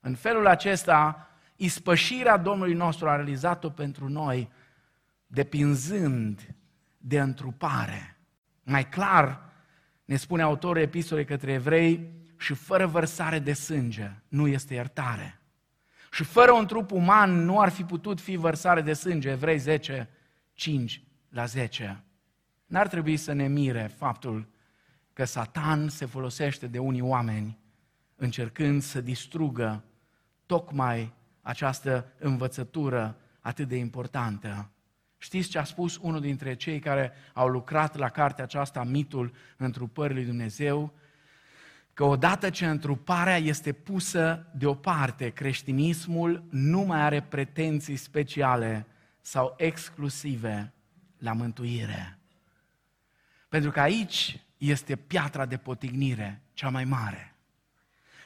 [0.00, 4.50] În felul acesta, ispășirea Domnului nostru a realizat-o pentru noi,
[5.26, 6.54] depinzând
[6.98, 8.16] de întrupare.
[8.62, 9.52] Mai clar,
[10.04, 15.40] ne spune autorul epistolei către evrei, și fără vărsare de sânge nu este iertare.
[16.10, 19.30] Și fără un trup uman nu ar fi putut fi vărsare de sânge.
[19.30, 20.08] Evrei 10,
[20.52, 22.04] 5 la 10.
[22.66, 24.48] N-ar trebui să ne mire faptul
[25.12, 27.58] că Satan se folosește de unii oameni
[28.16, 29.84] încercând să distrugă
[30.46, 31.12] tocmai
[31.42, 34.70] această învățătură atât de importantă.
[35.24, 40.14] Știți ce a spus unul dintre cei care au lucrat la cartea aceasta, Mitul întrupării
[40.14, 40.92] lui Dumnezeu?
[41.92, 48.86] Că odată ce întruparea este pusă deoparte, creștinismul nu mai are pretenții speciale
[49.20, 50.72] sau exclusive
[51.18, 52.18] la mântuire.
[53.48, 57.34] Pentru că aici este piatra de potignire cea mai mare.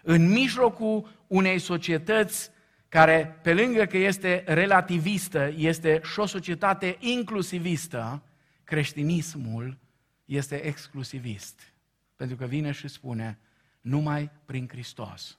[0.03, 2.51] În mijlocul unei societăți
[2.89, 8.22] care, pe lângă că este relativistă, este și o societate inclusivistă,
[8.64, 9.78] creștinismul
[10.24, 11.72] este exclusivist.
[12.16, 13.39] Pentru că vine și spune,
[13.80, 15.39] numai prin Hristos.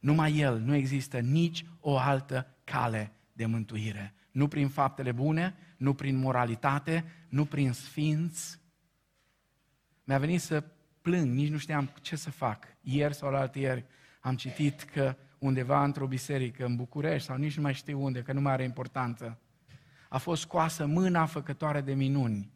[0.00, 4.14] Numai El, nu există nici o altă cale de mântuire.
[4.30, 8.58] Nu prin faptele bune, nu prin moralitate, nu prin sfinți.
[10.04, 10.64] Mi-a venit să
[11.02, 12.64] plâng, nici nu știam ce să fac.
[12.80, 13.84] Ieri sau la ieri
[14.20, 18.32] am citit că undeva într-o biserică în București sau nici nu mai știu unde, că
[18.32, 19.38] nu mai are importanță,
[20.08, 22.52] a fost scoasă mâna făcătoare de minuni.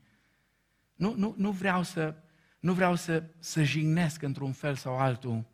[0.94, 2.14] Nu, nu, nu vreau să,
[2.60, 5.44] nu vreau să, să jignesc într-un fel sau altul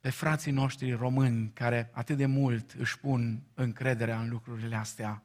[0.00, 5.24] pe frații noștri români care atât de mult își pun încrederea în lucrurile astea.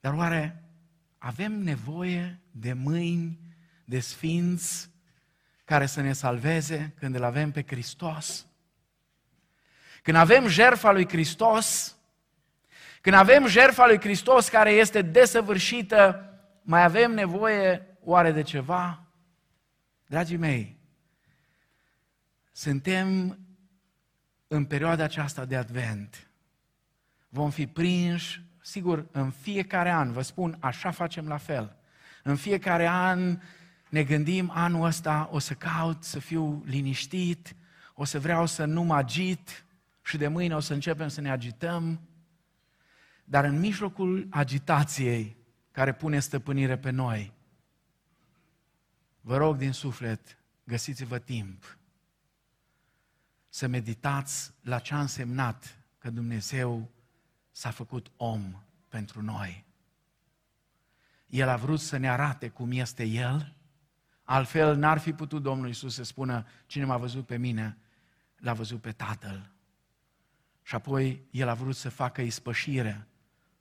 [0.00, 0.64] Dar oare
[1.18, 3.40] avem nevoie de mâini,
[3.84, 4.90] de sfinți
[5.64, 8.47] care să ne salveze când îl avem pe Hristos?
[10.02, 11.96] Când avem jertfa lui Hristos,
[13.00, 16.32] când avem jertfa lui Hristos care este desăvârșită,
[16.62, 19.02] mai avem nevoie oare de ceva?
[20.06, 20.78] Dragii mei,
[22.52, 23.38] suntem
[24.46, 26.30] în perioada aceasta de advent.
[27.28, 31.76] Vom fi prinși, sigur, în fiecare an, vă spun, așa facem la fel.
[32.22, 33.40] În fiecare an
[33.88, 37.56] ne gândim, anul ăsta o să caut să fiu liniștit,
[37.94, 39.64] o să vreau să nu mă agit
[40.08, 42.00] și de mâine o să începem să ne agităm.
[43.24, 45.36] Dar în mijlocul agitației
[45.70, 47.36] care pune stăpânire pe noi,
[49.28, 51.78] Vă rog din suflet, găsiți-vă timp
[53.48, 56.90] să meditați la ce a însemnat că Dumnezeu
[57.50, 59.64] s-a făcut om pentru noi.
[61.26, 63.54] El a vrut să ne arate cum este El,
[64.22, 67.78] altfel n-ar fi putut Domnul Iisus să spună, cine m-a văzut pe mine,
[68.36, 69.50] l-a văzut pe Tatăl.
[70.68, 73.06] Și apoi El a vrut să facă ispășire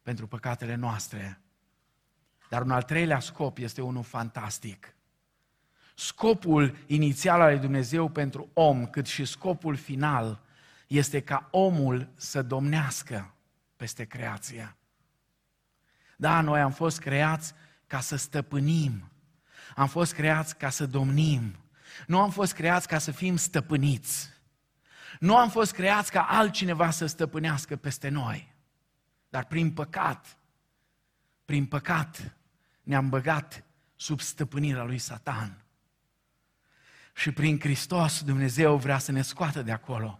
[0.01, 1.41] pentru păcatele noastre.
[2.49, 4.95] Dar un al treilea scop este unul fantastic.
[5.95, 10.41] Scopul inițial al lui Dumnezeu pentru om, cât și scopul final,
[10.87, 13.33] este ca omul să domnească
[13.75, 14.77] peste creația.
[16.17, 17.53] Da, noi am fost creați
[17.85, 19.11] ca să stăpânim.
[19.75, 21.55] Am fost creați ca să domnim.
[22.07, 24.36] Nu am fost creați ca să fim stăpâniți.
[25.19, 28.53] Nu am fost creați ca altcineva să stăpânească peste noi.
[29.29, 30.37] Dar prin păcat,
[31.45, 32.35] prin păcat,
[32.83, 33.63] ne-am băgat
[33.95, 35.61] sub stăpânirea lui Satan.
[37.15, 40.19] Și prin Hristos Dumnezeu vrea să ne scoată de acolo.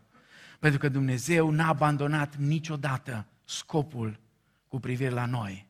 [0.59, 4.19] Pentru că Dumnezeu n-a abandonat niciodată scopul
[4.67, 5.67] cu privire la noi.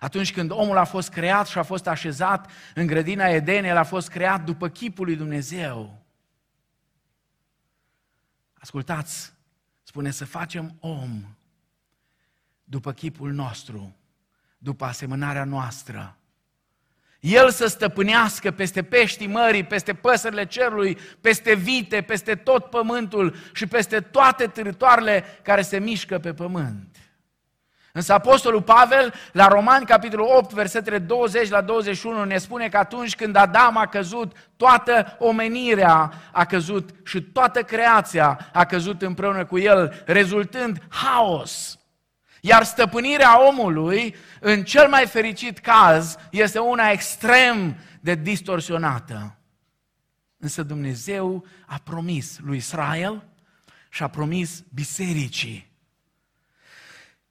[0.00, 3.82] Atunci când omul a fost creat și a fost așezat în grădina Eden, el a
[3.82, 6.03] fost creat după chipul lui Dumnezeu.
[8.64, 9.32] Ascultați,
[9.82, 11.36] spune să facem om
[12.64, 13.96] după chipul nostru,
[14.58, 16.16] după asemănarea noastră.
[17.20, 23.66] El să stăpânească peste peștii mării, peste păsările cerului, peste vite, peste tot pământul și
[23.66, 27.03] peste toate târătoarele care se mișcă pe pământ.
[27.96, 33.16] Însă Apostolul Pavel, la Romani, capitolul 8, versetele 20 la 21, ne spune că atunci
[33.16, 39.58] când Adam a căzut, toată omenirea a căzut și toată creația a căzut împreună cu
[39.58, 41.78] el, rezultând haos.
[42.40, 49.38] Iar stăpânirea omului, în cel mai fericit caz, este una extrem de distorsionată.
[50.38, 53.24] Însă Dumnezeu a promis lui Israel
[53.88, 55.73] și a promis bisericii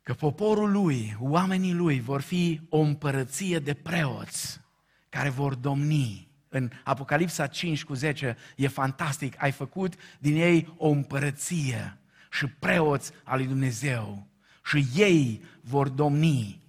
[0.03, 4.61] că poporul lui, oamenii lui vor fi o împărăție de preoți
[5.09, 6.31] care vor domni.
[6.49, 11.97] În Apocalipsa 5 cu 10 e fantastic, ai făcut din ei o împărăție
[12.31, 14.27] și preoți al lui Dumnezeu
[14.65, 16.61] și ei vor domni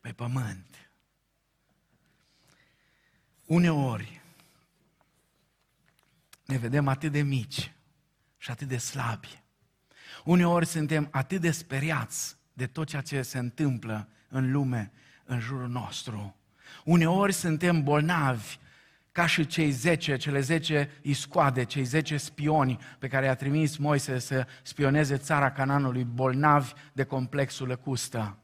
[0.00, 0.90] pe pământ.
[3.44, 4.20] Uneori
[6.44, 7.72] ne vedem atât de mici
[8.36, 9.42] și atât de slabi.
[10.24, 14.90] Uneori suntem atât de speriați de tot ceea ce se întâmplă în lume,
[15.24, 16.36] în jurul nostru.
[16.84, 18.58] Uneori suntem bolnavi,
[19.12, 24.18] ca și cei zece, cele zece iscoade, cei zece spioni pe care i-a trimis Moise
[24.18, 28.38] să spioneze țara Cananului, bolnavi de complexul lăcustă.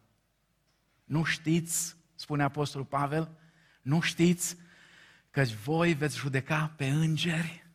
[1.05, 3.31] Nu știți, spune Apostolul Pavel,
[3.83, 4.57] nu știți
[5.31, 7.67] că voi veți judeca pe îngeri?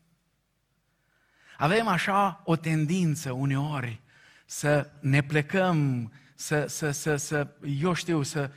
[1.58, 4.02] Avem așa o tendință uneori
[4.46, 6.12] să ne plecăm
[6.42, 7.48] să, să, să, să
[7.82, 8.50] eu știu, să,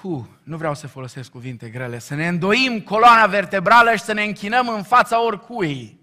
[0.00, 4.22] hu, nu vreau să folosesc cuvinte grele, să ne îndoim coloana vertebrală și să ne
[4.22, 6.00] închinăm în fața oricui.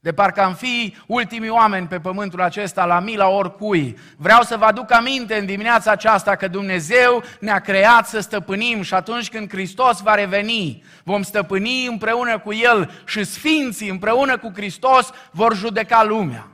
[0.00, 3.98] De parcă am fi ultimii oameni pe pământul acesta la mila oricui.
[4.16, 8.94] Vreau să vă aduc aminte în dimineața aceasta că Dumnezeu ne-a creat să stăpânim și
[8.94, 15.10] atunci când Hristos va reveni, vom stăpâni împreună cu El și sfinții împreună cu Hristos
[15.30, 16.48] vor judeca lumea.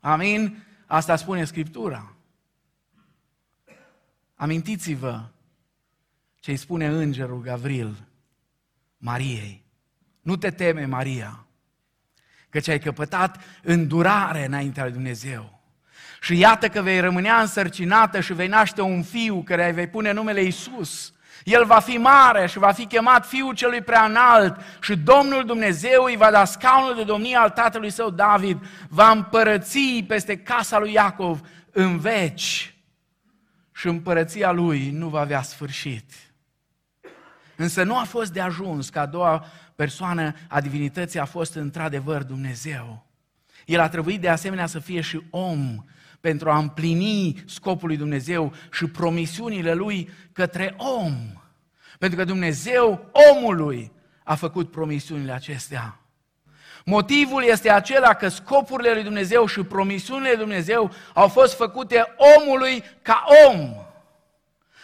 [0.00, 0.64] Amin?
[0.86, 2.11] Asta spune Scriptura.
[4.42, 5.20] Amintiți-vă
[6.40, 7.94] ce îi spune îngerul Gavril
[8.96, 9.64] Mariei.
[10.20, 11.46] Nu te teme, Maria,
[12.48, 15.60] căci ai căpătat îndurare înaintea lui Dumnezeu.
[16.20, 20.12] Și iată că vei rămânea însărcinată și vei naște un fiu care îi vei pune
[20.12, 21.12] numele Isus.
[21.44, 26.04] El va fi mare și va fi chemat Fiul celui prea înalt și Domnul Dumnezeu
[26.04, 30.92] îi va da scaunul de domnie al tatălui său David, va împărăți peste casa lui
[30.92, 31.40] Iacov
[31.70, 32.71] în veci
[33.82, 36.12] și împărăția lui nu va avea sfârșit.
[37.56, 42.22] Însă nu a fost de ajuns că a doua persoană a divinității a fost într-adevăr
[42.22, 43.06] Dumnezeu.
[43.66, 45.84] El a trebuit de asemenea să fie și om
[46.20, 51.14] pentru a împlini scopul lui Dumnezeu și promisiunile lui către om.
[51.98, 53.92] Pentru că Dumnezeu omului
[54.24, 56.00] a făcut promisiunile acestea.
[56.84, 62.84] Motivul este acela că scopurile lui Dumnezeu și promisiunile lui Dumnezeu au fost făcute omului
[63.02, 63.74] ca om.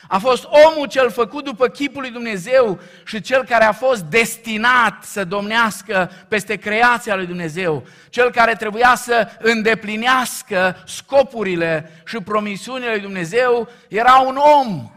[0.09, 5.05] A fost omul cel făcut după chipul lui Dumnezeu și cel care a fost destinat
[5.05, 7.87] să domnească peste creația lui Dumnezeu.
[8.09, 14.91] Cel care trebuia să îndeplinească scopurile și promisiunile lui Dumnezeu era un om.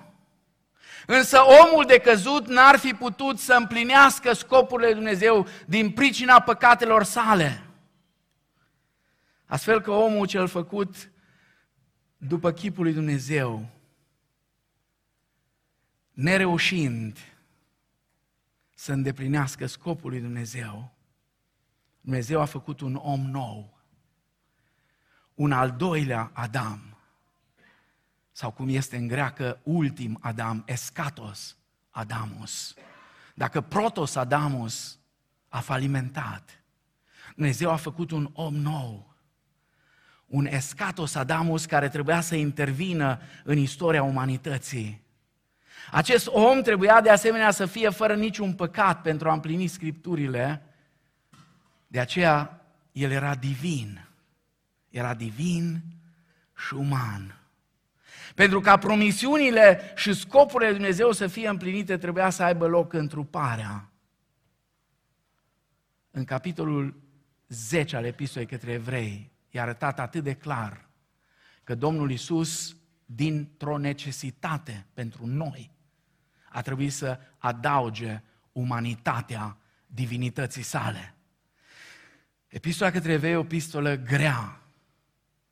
[1.05, 7.03] Însă omul de căzut n-ar fi putut să împlinească scopurile lui Dumnezeu din pricina păcatelor
[7.03, 7.63] sale.
[9.45, 11.11] Astfel că omul cel făcut
[12.17, 13.69] după chipul lui Dumnezeu,
[16.11, 17.17] nereușind
[18.75, 20.93] să îndeplinească scopul lui Dumnezeu,
[22.01, 23.79] Dumnezeu a făcut un om nou,
[25.33, 26.90] un al doilea Adam,
[28.31, 31.57] sau cum este în greacă, ultim Adam, escatos
[31.89, 32.73] Adamus.
[33.35, 34.99] Dacă protos Adamus
[35.49, 36.63] a falimentat,
[37.35, 39.15] Dumnezeu a făcut un om nou,
[40.25, 45.01] un escatos Adamus care trebuia să intervină în istoria umanității.
[45.91, 50.61] Acest om trebuia de asemenea să fie fără niciun păcat pentru a împlini scripturile,
[51.87, 54.05] de aceea el era divin.
[54.89, 55.81] Era divin
[56.67, 57.40] și uman.
[58.35, 63.91] Pentru ca promisiunile și scopurile lui Dumnezeu să fie împlinite, trebuia să aibă loc întruparea.
[66.11, 67.01] În capitolul
[67.47, 70.89] 10 al epistolei către evrei, i-a arătat atât de clar
[71.63, 72.75] că Domnul Isus,
[73.05, 75.71] dintr-o necesitate pentru noi,
[76.49, 78.21] a trebuit să adauge
[78.51, 81.15] umanitatea divinității sale.
[82.47, 84.61] Epistola către evrei e o epistolă grea,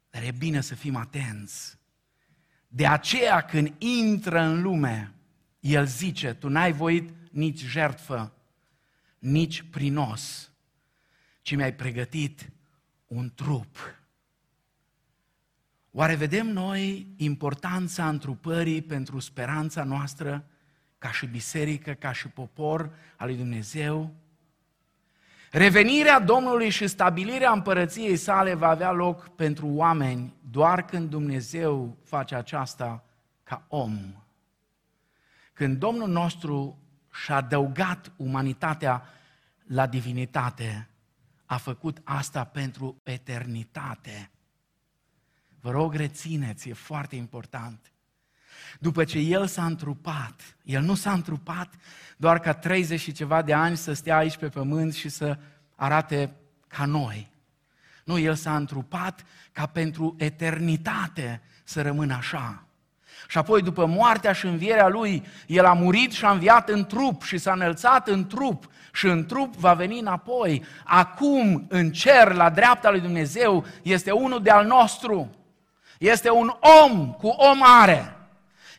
[0.10, 1.79] dar e bine să fim atenți.
[2.72, 5.14] De aceea când intră în lume,
[5.60, 8.34] el zice, tu n-ai voit nici jertfă,
[9.20, 10.52] nici prinos,
[11.42, 12.50] ci mi-ai pregătit
[13.08, 13.78] un trup.
[15.92, 20.46] Oare vedem noi importanța întrupării pentru speranța noastră
[20.98, 24.16] ca și biserică, ca și popor al lui Dumnezeu?
[25.52, 32.36] Revenirea Domnului și stabilirea împărăției sale va avea loc pentru oameni doar când Dumnezeu face
[32.36, 33.04] aceasta
[33.43, 33.97] ca om.
[35.54, 36.78] Când Domnul nostru
[37.12, 39.04] și-a adăugat umanitatea
[39.68, 40.89] la divinitate,
[41.45, 44.32] a făcut asta pentru eternitate.
[45.60, 47.91] Vă rog, rețineți, e foarte important.
[48.80, 51.74] După ce El s-a întrupat, El nu s-a întrupat
[52.18, 55.38] doar ca 30 și ceva de ani să stea aici pe pământ și să
[55.76, 56.32] arate
[56.68, 57.30] ca noi.
[58.03, 62.64] Nu, El s-a întrupat ca pentru eternitate să rămână așa.
[63.28, 67.24] Și apoi, după moartea și învierea Lui, El a murit și a înviat în trup
[67.24, 70.64] și s-a înălțat în trup și în trup va veni înapoi.
[70.84, 75.30] Acum, în cer, la dreapta lui Dumnezeu, este unul de al nostru.
[75.97, 76.51] Este un
[76.86, 78.19] om cu o mare.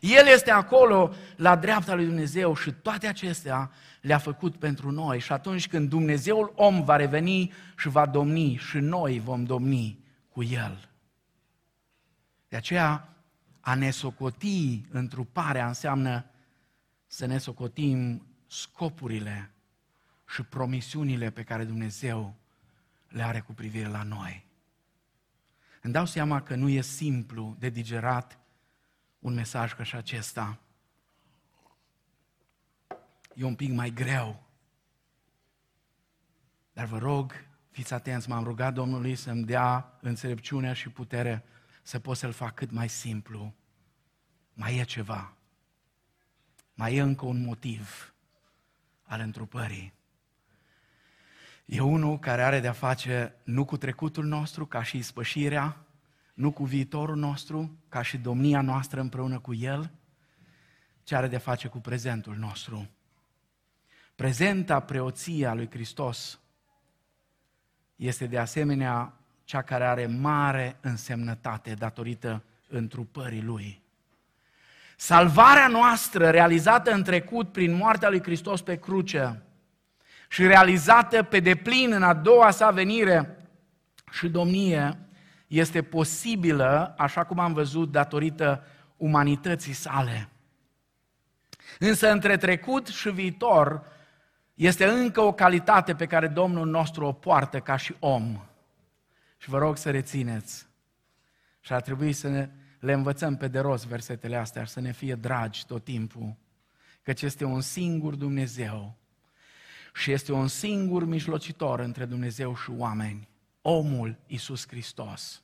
[0.01, 3.71] El este acolo la dreapta lui Dumnezeu și toate acestea
[4.01, 5.19] le-a făcut pentru noi.
[5.19, 10.43] Și atunci când Dumnezeul om va reveni și va domni și noi vom domni cu
[10.43, 10.89] El.
[12.47, 13.15] De aceea,
[13.59, 16.25] a ne socoti întruparea înseamnă
[17.07, 19.51] să ne socotim scopurile
[20.27, 22.35] și promisiunile pe care Dumnezeu
[23.07, 24.45] le are cu privire la noi.
[25.81, 28.40] Îmi dau seama că nu e simplu de digerat
[29.21, 30.59] un mesaj ca și acesta.
[33.35, 34.43] E un pic mai greu.
[36.73, 37.33] Dar vă rog,
[37.69, 41.43] fiți atenți, m-am rugat Domnului să-mi dea înțelepciunea și putere
[41.81, 43.53] să pot să-l fac cât mai simplu.
[44.53, 45.33] Mai e ceva.
[46.73, 48.13] Mai e încă un motiv
[49.03, 49.93] al întrupării.
[51.65, 55.85] E unul care are de-a face nu cu trecutul nostru, ca și spășirea,
[56.41, 59.91] nu cu viitorul nostru, ca și domnia noastră împreună cu El,
[61.03, 62.89] ci are de face cu prezentul nostru.
[64.15, 66.39] Prezenta preoție a lui Hristos
[67.95, 69.13] este de asemenea
[69.43, 73.81] cea care are mare însemnătate datorită întrupării Lui.
[74.97, 79.41] Salvarea noastră realizată în trecut prin moartea lui Hristos pe cruce
[80.29, 83.37] și realizată pe deplin în a doua sa venire
[84.11, 84.97] și domnie
[85.51, 88.63] este posibilă, așa cum am văzut, datorită
[88.97, 90.29] umanității sale.
[91.79, 93.85] Însă între trecut și viitor
[94.53, 98.41] este încă o calitate pe care Domnul nostru o poartă ca și om.
[99.37, 100.67] Și vă rog să rețineți.
[101.59, 102.49] Și ar trebui să ne,
[102.79, 106.35] le învățăm pe de rost versetele astea și să ne fie dragi tot timpul.
[107.01, 108.95] Căci este un singur Dumnezeu
[109.93, 113.29] și este un singur mijlocitor între Dumnezeu și oameni
[113.61, 115.43] omul Isus Hristos,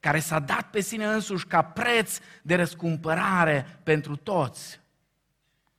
[0.00, 4.80] care s-a dat pe sine însuși ca preț de răscumpărare pentru toți.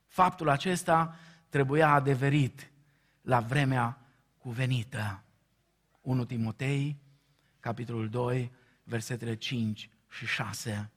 [0.06, 1.16] Faptul acesta
[1.48, 2.70] trebuia adeverit
[3.22, 3.98] la vremea
[4.38, 5.22] cuvenită.
[6.00, 6.96] 1 Timotei,
[7.60, 8.52] capitolul 2,
[8.82, 10.90] versetele 5 și 6.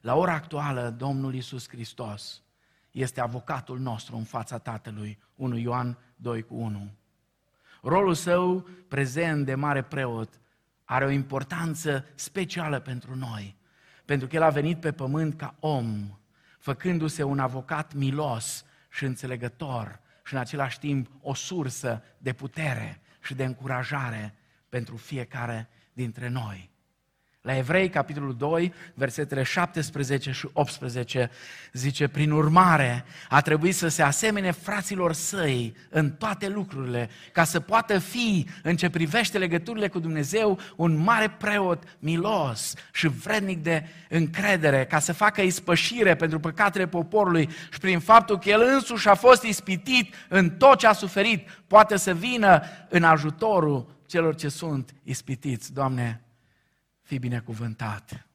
[0.00, 2.42] La ora actuală, Domnul Isus Hristos
[2.90, 5.18] este avocatul nostru în fața Tatălui.
[5.34, 6.90] 1 Ioan 2 cu 1.
[7.84, 10.40] Rolul său prezent de mare preot
[10.84, 13.56] are o importanță specială pentru noi,
[14.04, 16.18] pentru că el a venit pe pământ ca om,
[16.58, 23.34] făcându-se un avocat milos și înțelegător și în același timp o sursă de putere și
[23.34, 24.34] de încurajare
[24.68, 26.71] pentru fiecare dintre noi.
[27.42, 31.30] La Evrei, capitolul 2, versetele 17 și 18,
[31.72, 37.60] zice, prin urmare, a trebuit să se asemene fraților săi în toate lucrurile, ca să
[37.60, 43.86] poată fi, în ce privește legăturile cu Dumnezeu, un mare preot milos și vrednic de
[44.08, 49.14] încredere, ca să facă ispășire pentru păcatele poporului și prin faptul că el însuși a
[49.14, 54.94] fost ispitit în tot ce a suferit, poate să vină în ajutorul celor ce sunt
[55.02, 55.72] ispitiți.
[55.72, 56.20] Doamne,
[57.12, 58.26] Fii binecuvântat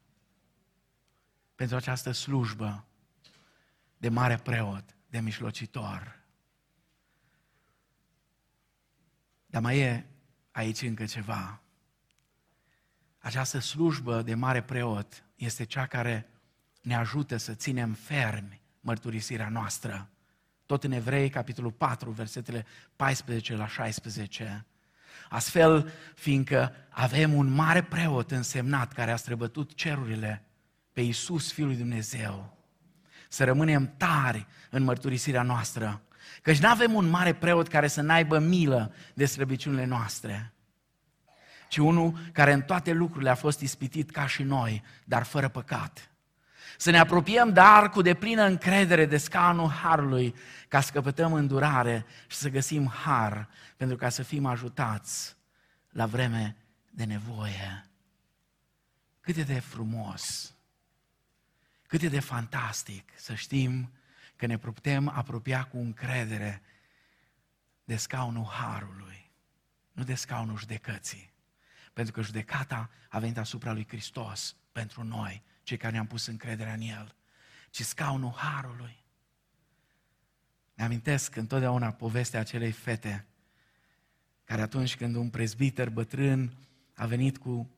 [1.54, 2.86] pentru această slujbă
[3.96, 6.20] de mare preot, de mijlocitor.
[9.46, 10.06] Dar mai e
[10.50, 11.60] aici încă ceva.
[13.18, 16.30] Această slujbă de mare preot este cea care
[16.82, 20.10] ne ajută să ținem fermi mărturisirea noastră.
[20.66, 22.66] Tot în Evrei, capitolul 4, versetele
[22.96, 24.66] 14 la 16.
[25.28, 30.44] Astfel, fiindcă avem un mare preot însemnat care a străbătut cerurile
[30.92, 32.56] pe Iisus, Fiul lui Dumnezeu,
[33.28, 36.02] să rămânem tari în mărturisirea noastră.
[36.42, 40.52] Căci nu avem un mare preot care să n-aibă milă de slăbiciunile noastre,
[41.68, 46.10] ci unul care în toate lucrurile a fost ispitit ca și noi, dar fără păcat.
[46.80, 50.34] Să ne apropiem dar cu deplină încredere de scaunul Harului,
[50.68, 55.36] ca să căpătăm îndurare și să găsim har, pentru ca să fim ajutați
[55.88, 56.56] la vreme
[56.90, 57.86] de nevoie.
[59.20, 60.54] Cât e de frumos,
[61.86, 63.92] cât e de fantastic să știm
[64.36, 66.62] că ne putem apropia cu încredere
[67.84, 69.30] de scaunul Harului,
[69.92, 71.32] nu de scaunul judecății.
[71.92, 76.72] Pentru că judecata a venit asupra lui Hristos pentru noi cei care ne-am pus încrederea
[76.72, 77.14] în El,
[77.70, 78.96] ci scaunul harului.
[80.74, 83.26] Ne amintesc întotdeauna povestea acelei fete
[84.44, 86.56] care atunci când un prezbiter bătrân
[86.94, 87.70] a venit cu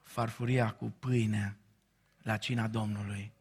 [0.00, 1.56] farfuria cu pâine
[2.22, 3.32] la cina Domnului,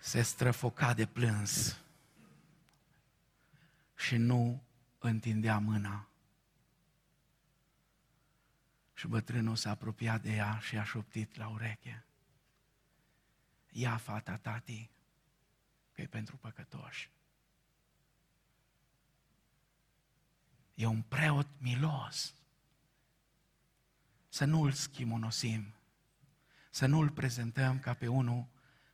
[0.00, 1.80] se străfoca de plâns
[3.96, 4.62] și nu
[4.98, 6.08] întindea mâna.
[8.96, 12.04] Și bătrânul s-a apropiat de ea și a șoptit la ureche.
[13.70, 14.90] Ia fata tati,
[15.92, 17.10] că e pentru păcătoși.
[20.74, 22.34] E un preot milos.
[24.28, 25.74] Să nu-l schimonosim,
[26.70, 28.48] să nu-l prezentăm ca pe unul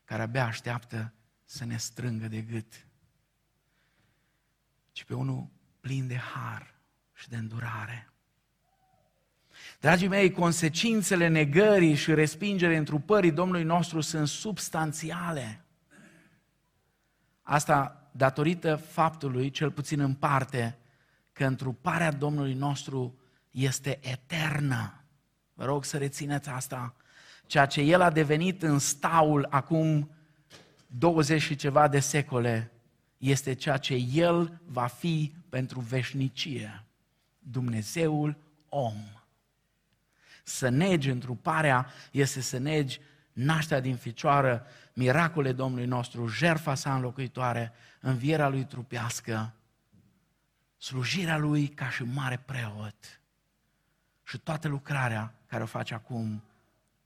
[0.05, 2.87] care abia așteaptă să ne strângă de gât,
[4.93, 5.51] ci pe unul
[5.81, 6.81] plin de har
[7.13, 8.12] și de îndurare.
[9.83, 15.64] Dragii mei, consecințele negării și respingerii întrupării Domnului nostru sunt substanțiale.
[17.43, 20.78] Asta datorită faptului, cel puțin în parte,
[21.33, 23.18] că întruparea Domnului nostru
[23.51, 25.05] este eternă.
[25.55, 26.97] Vă rog să rețineți asta.
[27.47, 30.11] Ceea ce El a devenit în staul acum
[30.87, 32.72] 20 și ceva de secole,
[33.18, 36.85] este ceea ce El va fi pentru veșnicie.
[37.39, 38.37] Dumnezeul
[38.68, 38.95] om.
[40.43, 43.01] Să negi întruparea este să negi
[43.32, 49.55] nașterea din ficioară, miracole Domnului nostru, jertfa sa înlocuitoare, învierea lui trupească,
[50.78, 53.20] slujirea lui ca și mare preot
[54.22, 56.43] și toată lucrarea care o face acum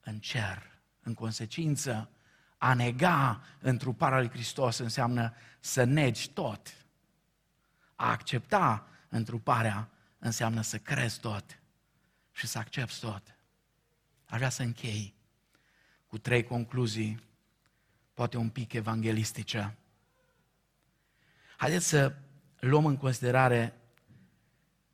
[0.01, 0.75] în cer.
[1.03, 2.11] În consecință,
[2.59, 6.75] a nega întruparea lui Hristos înseamnă să negi tot.
[7.95, 11.59] A accepta întruparea înseamnă să crezi tot
[12.37, 13.23] și să accepti tot.
[14.27, 15.15] Aș vrea să închei
[16.07, 17.21] cu trei concluzii,
[18.15, 19.77] poate un pic evanghelistice.
[21.57, 22.15] Haideți să
[22.59, 23.75] luăm în considerare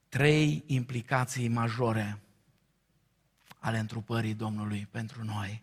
[0.08, 2.18] trei implicații majore
[3.58, 5.62] ale întrupării Domnului pentru noi.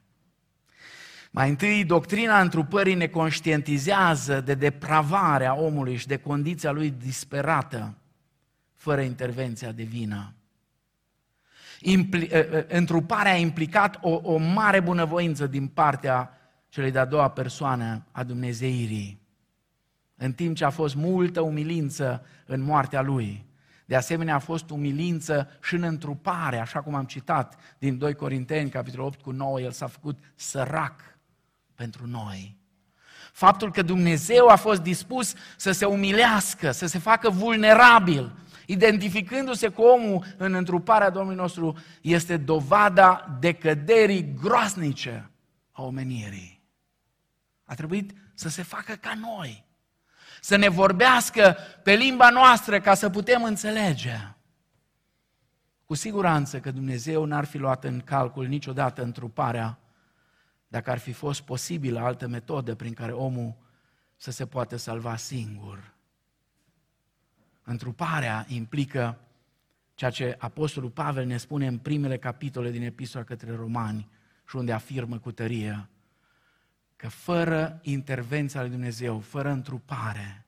[1.32, 7.98] Mai întâi, doctrina întrupării ne conștientizează de depravarea omului și de condiția lui disperată,
[8.76, 10.34] fără intervenția divină.
[11.82, 12.30] Impli,
[12.68, 16.34] întruparea a implicat o, o mare bunăvoință din partea
[16.70, 19.22] celei de-a doua persoană a Dumnezeirii,
[20.16, 23.46] în timp ce a fost multă umilință în moartea lui.
[23.86, 28.70] De asemenea, a fost umilință și în întrupare, așa cum am citat din 2 Corinteni,
[28.70, 31.02] capitolul 8 cu 9, el s-a făcut sărac
[31.76, 32.58] pentru noi.
[33.32, 38.32] Faptul că Dumnezeu a fost dispus să se umilească, să se facă vulnerabil,
[38.70, 45.30] identificându-se cu omul în întruparea Domnului nostru, este dovada decăderii groasnice
[45.72, 46.62] a omenirii.
[47.64, 49.66] A trebuit să se facă ca noi,
[50.42, 54.18] să ne vorbească pe limba noastră ca să putem înțelege.
[55.86, 59.80] Cu siguranță că Dumnezeu n-ar fi luat în calcul niciodată întruparea
[60.68, 63.56] dacă ar fi fost posibilă altă metodă prin care omul
[64.18, 65.98] să se poată salva singur.
[67.70, 69.20] Întruparea implică
[69.94, 74.10] ceea ce Apostolul Pavel ne spune în primele capitole din Epistola către Romani
[74.48, 75.90] și unde afirmă cu tărie
[76.96, 80.46] că fără intervenția lui Dumnezeu, fără întrupare,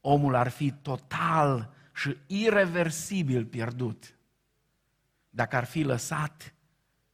[0.00, 4.14] omul ar fi total și irreversibil pierdut
[5.30, 6.54] dacă ar fi lăsat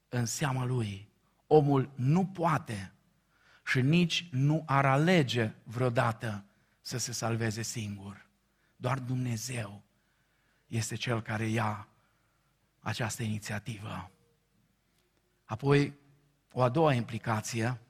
[0.09, 1.09] în seama lui.
[1.47, 2.93] Omul nu poate
[3.66, 6.45] și nici nu ar alege vreodată
[6.81, 8.28] să se salveze singur.
[8.81, 9.83] Doar Dumnezeu
[10.66, 11.89] este Cel care ia
[12.81, 14.11] această inițiativă.
[15.45, 15.95] Apoi,
[16.53, 17.81] o a doua implicație,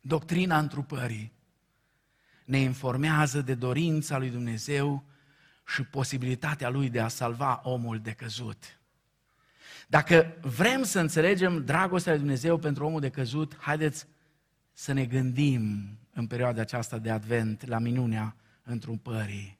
[0.00, 1.32] doctrina întrupării
[2.44, 5.04] ne informează de dorința lui Dumnezeu
[5.66, 8.80] și posibilitatea lui de a salva omul decăzut.
[9.88, 14.06] Dacă vrem să înțelegem dragostea lui Dumnezeu pentru omul decăzut, haideți
[14.72, 19.55] să ne gândim în perioada aceasta de advent la minunea întrupării.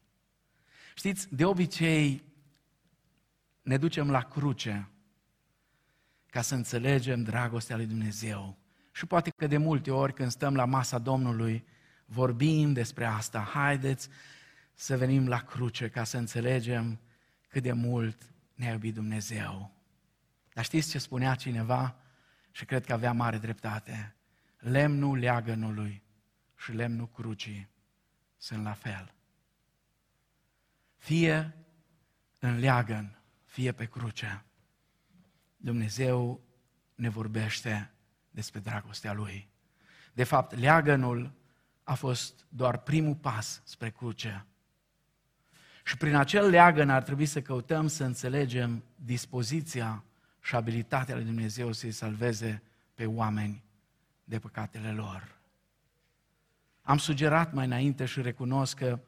[0.99, 2.23] Știți, de obicei
[3.63, 4.89] ne ducem la cruce
[6.27, 8.59] ca să înțelegem dragostea lui Dumnezeu.
[8.93, 11.65] Și poate că de multe ori când stăm la masa Domnului,
[12.07, 13.41] vorbim despre asta.
[13.41, 14.09] Haideți
[14.75, 17.01] să venim la cruce ca să înțelegem
[17.49, 19.75] cât de mult ne-a iubit Dumnezeu.
[20.53, 21.97] Dar știți ce spunea cineva?
[22.51, 24.17] Și cred că avea mare dreptate.
[24.59, 26.03] Lemnul leagănului
[26.57, 27.69] și lemnul crucii
[28.37, 29.16] sunt la fel.
[31.07, 31.55] Fie
[32.39, 34.45] în leagăn, fie pe cruce.
[35.57, 36.41] Dumnezeu
[36.95, 37.91] ne vorbește
[38.31, 39.49] despre dragostea Lui.
[40.13, 41.33] De fapt, leagănul
[41.83, 44.47] a fost doar primul pas spre cruce.
[45.85, 50.05] Și prin acel leagăn ar trebui să căutăm să înțelegem dispoziția
[50.41, 52.63] și abilitatea lui Dumnezeu să-i salveze
[52.95, 53.65] pe oameni
[54.25, 55.39] de păcatele lor.
[56.83, 59.01] Am sugerat mai înainte și recunosc că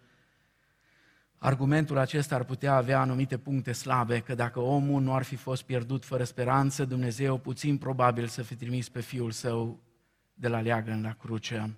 [1.38, 5.62] argumentul acesta ar putea avea anumite puncte slabe, că dacă omul nu ar fi fost
[5.62, 9.80] pierdut fără speranță, Dumnezeu puțin probabil să fi trimis pe Fiul Său
[10.34, 11.76] de la leagăn la cruce.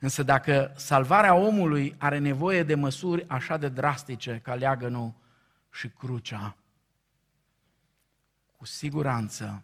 [0.00, 5.14] Însă dacă salvarea omului are nevoie de măsuri așa de drastice ca leagănul
[5.70, 6.56] și crucea,
[8.56, 9.62] cu siguranță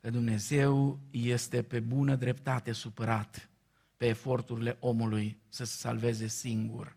[0.00, 3.48] că Dumnezeu este pe bună dreptate supărat
[3.96, 6.96] pe eforturile omului să se salveze singur,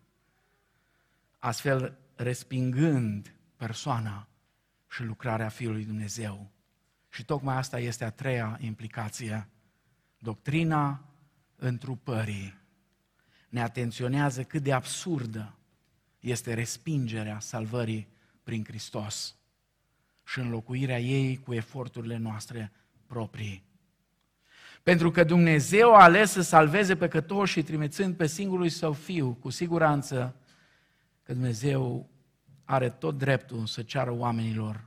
[1.38, 4.28] astfel respingând persoana
[4.90, 6.50] și lucrarea Fiului Dumnezeu.
[7.08, 9.48] Și tocmai asta este a treia implicație.
[10.18, 11.04] Doctrina
[11.56, 12.58] întrupării
[13.48, 15.54] ne atenționează cât de absurdă
[16.20, 18.08] este respingerea salvării
[18.42, 19.34] prin Hristos
[20.26, 22.72] și înlocuirea ei cu eforturile noastre
[23.06, 23.69] proprii.
[24.90, 29.50] Pentru că Dumnezeu a ales să salveze păcătoși și trimițând pe singurul său fiu, cu
[29.50, 30.34] siguranță
[31.22, 32.08] că Dumnezeu
[32.64, 34.84] are tot dreptul să ceară oamenilor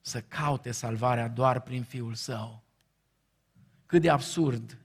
[0.00, 2.62] să caute salvarea doar prin fiul său.
[3.86, 4.78] Cât de absurd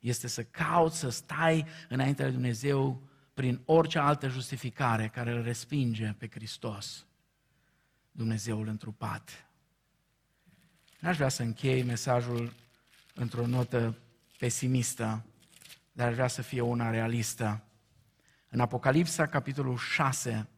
[0.00, 3.02] este să cauți, să stai înaintea lui Dumnezeu
[3.34, 7.06] prin orice altă justificare care îl respinge pe Hristos.
[8.10, 9.46] Dumnezeul întrupat.
[11.00, 12.52] N-aș vrea să închei mesajul
[13.18, 13.98] într-o notă
[14.38, 15.24] pesimistă,
[15.92, 17.62] dar aș vrea să fie una realistă.
[18.48, 20.48] În Apocalipsa, capitolul 6,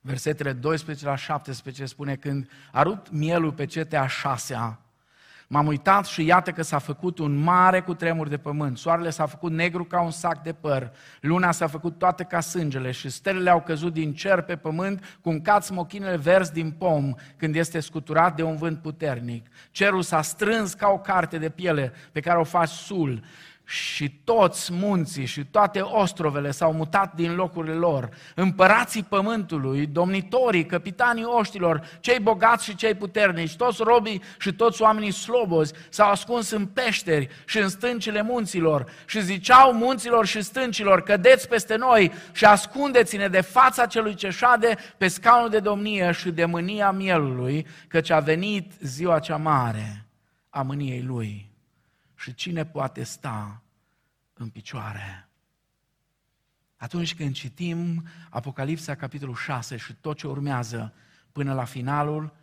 [0.00, 4.80] versetele 12 la 17, spune când a rupt mielul pe cetea a șasea,
[5.50, 8.78] M-am uitat și iată că s-a făcut un mare cutremur de pământ.
[8.78, 10.92] Soarele s-a făcut negru ca un sac de păr.
[11.20, 15.40] Luna s-a făcut toată ca sângele și stelele au căzut din cer pe pământ, cum
[15.40, 19.46] cad smochinele verzi din pom când este scuturat de un vânt puternic.
[19.70, 23.22] Cerul s-a strâns ca o carte de piele pe care o faci sul
[23.70, 28.08] și toți munții și toate ostrovele s-au mutat din locurile lor.
[28.34, 35.10] Împărații pământului, domnitorii, capitanii oștilor, cei bogați și cei puternici, toți robii și toți oamenii
[35.10, 41.48] slobozi s-au ascuns în peșteri și în stâncile munților și ziceau munților și stâncilor, cădeți
[41.48, 46.44] peste noi și ascundeți-ne de fața celui ce șade pe scaunul de domnie și de
[46.44, 50.06] mânia mielului, căci a venit ziua cea mare
[50.50, 51.47] a mâniei lui
[52.18, 53.62] și cine poate sta
[54.32, 55.28] în picioare.
[56.76, 60.94] Atunci când citim Apocalipsa, capitolul 6 și tot ce urmează
[61.32, 62.36] până la finalul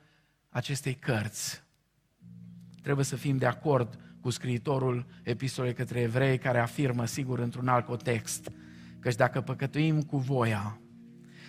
[0.49, 1.63] acestei cărți,
[2.81, 7.85] trebuie să fim de acord cu scriitorul epistolei către evrei, care afirmă, sigur, într-un alt
[7.85, 8.51] context,
[8.99, 10.79] căci dacă păcătuim cu voia,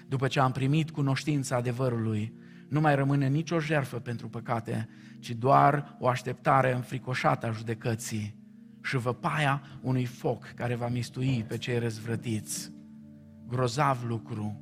[0.09, 2.33] după ce am primit cunoștința adevărului,
[2.69, 4.89] nu mai rămâne nicio jertfă pentru păcate,
[5.19, 8.45] ci doar o așteptare înfricoșată a judecății
[8.83, 12.73] și văpaia unui foc care va mistui pe cei răzvrătiți.
[13.47, 14.61] Grozav lucru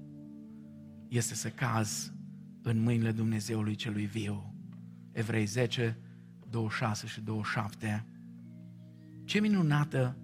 [1.08, 2.12] este să caz
[2.62, 4.54] în mâinile Dumnezeului celui viu.
[5.12, 5.98] Evrei 10,
[6.50, 8.06] 26 și 27.
[9.24, 10.16] Ce minunată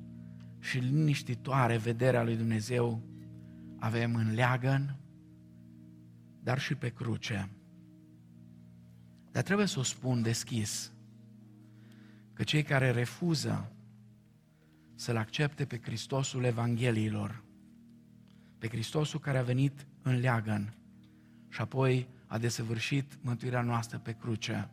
[0.58, 3.02] și liniștitoare vederea lui Dumnezeu
[3.78, 4.96] avem în leagăn,
[6.42, 7.48] dar și pe cruce.
[9.30, 10.92] Dar trebuie să o spun deschis,
[12.32, 13.72] că cei care refuză
[14.94, 17.42] să-L accepte pe Hristosul Evangheliilor,
[18.58, 20.74] pe Hristosul care a venit în leagăn
[21.48, 24.70] și apoi a desăvârșit mântuirea noastră pe cruce,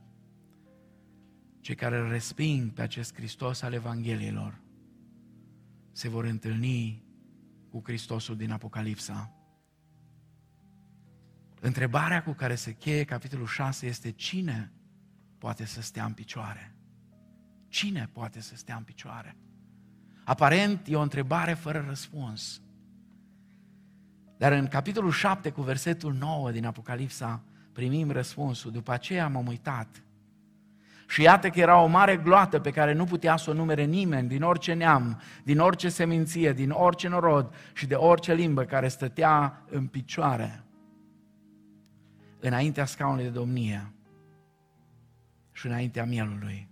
[1.60, 4.60] cei care îl resping pe acest Hristos al Evangheliilor
[5.92, 7.04] se vor întâlni
[7.70, 9.37] cu Hristosul din Apocalipsa.
[11.60, 14.72] Întrebarea cu care se cheie capitolul 6 este cine
[15.38, 16.76] poate să stea în picioare?
[17.68, 19.38] Cine poate să stea în picioare?
[20.24, 22.62] Aparent e o întrebare fără răspuns.
[24.38, 27.44] Dar în capitolul 7 cu versetul 9 din Apocalipsa
[27.74, 28.72] primim răspunsul.
[28.72, 30.04] După aceea m-am uitat
[31.08, 34.28] și iată că era o mare gloată pe care nu putea să o numere nimeni
[34.28, 39.64] din orice neam, din orice seminție, din orice norod și de orice limbă care stătea
[39.70, 40.67] în picioare
[42.40, 43.94] înaintea scaunului de domnie
[45.52, 46.70] și înaintea mielului,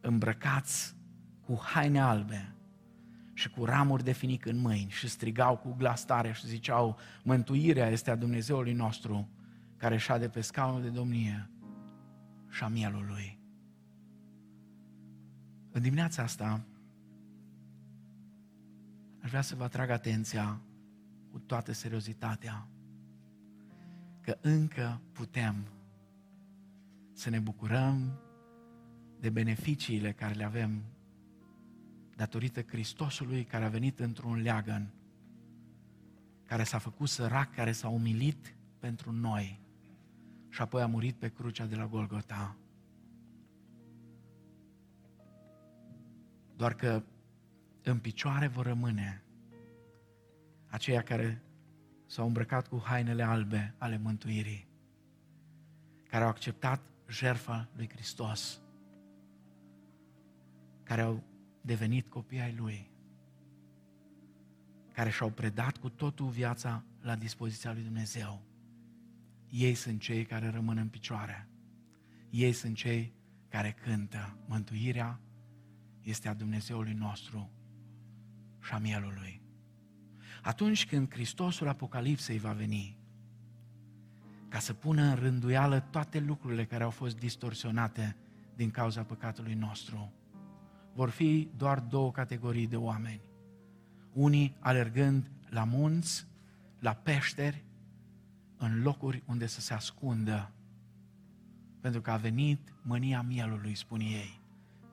[0.00, 0.96] îmbrăcați
[1.40, 2.54] cu haine albe
[3.32, 7.88] și cu ramuri de finic în mâini și strigau cu glas tare și ziceau, mântuirea
[7.88, 9.28] este a Dumnezeului nostru
[9.76, 11.50] care șade pe scaunul de domnie
[12.48, 13.38] și a mielului.
[15.70, 16.64] În dimineața asta
[19.22, 20.60] aș vrea să vă atrag atenția
[21.30, 22.68] cu toată seriozitatea
[24.30, 25.66] că încă putem
[27.12, 28.20] să ne bucurăm
[29.20, 30.82] de beneficiile care le avem
[32.16, 34.94] datorită Hristosului care a venit într-un leagăn,
[36.44, 39.60] care s-a făcut sărac, care s-a umilit pentru noi
[40.48, 42.56] și apoi a murit pe crucea de la Golgota.
[46.56, 47.02] Doar că
[47.82, 49.24] în picioare vor rămâne
[50.66, 51.42] aceia care
[52.10, 54.68] s-au îmbrăcat cu hainele albe ale mântuirii,
[56.08, 58.60] care au acceptat jertfa lui Hristos,
[60.82, 61.22] care au
[61.60, 62.90] devenit copii ai Lui,
[64.92, 68.42] care și-au predat cu totul viața la dispoziția lui Dumnezeu.
[69.50, 71.48] Ei sunt cei care rămân în picioare.
[72.30, 73.12] Ei sunt cei
[73.48, 74.36] care cântă.
[74.46, 75.20] Mântuirea
[76.02, 77.50] este a Dumnezeului nostru
[78.62, 79.39] și a mielului.
[80.42, 82.98] Atunci când Hristosul Apocalipsei va veni,
[84.48, 88.16] ca să pună în rânduială toate lucrurile care au fost distorsionate
[88.56, 90.12] din cauza păcatului nostru,
[90.94, 93.20] vor fi doar două categorii de oameni.
[94.12, 96.26] Unii alergând la munți,
[96.78, 97.64] la peșteri,
[98.56, 100.52] în locuri unde să se ascundă,
[101.80, 104.40] pentru că a venit mânia mielului, spun ei.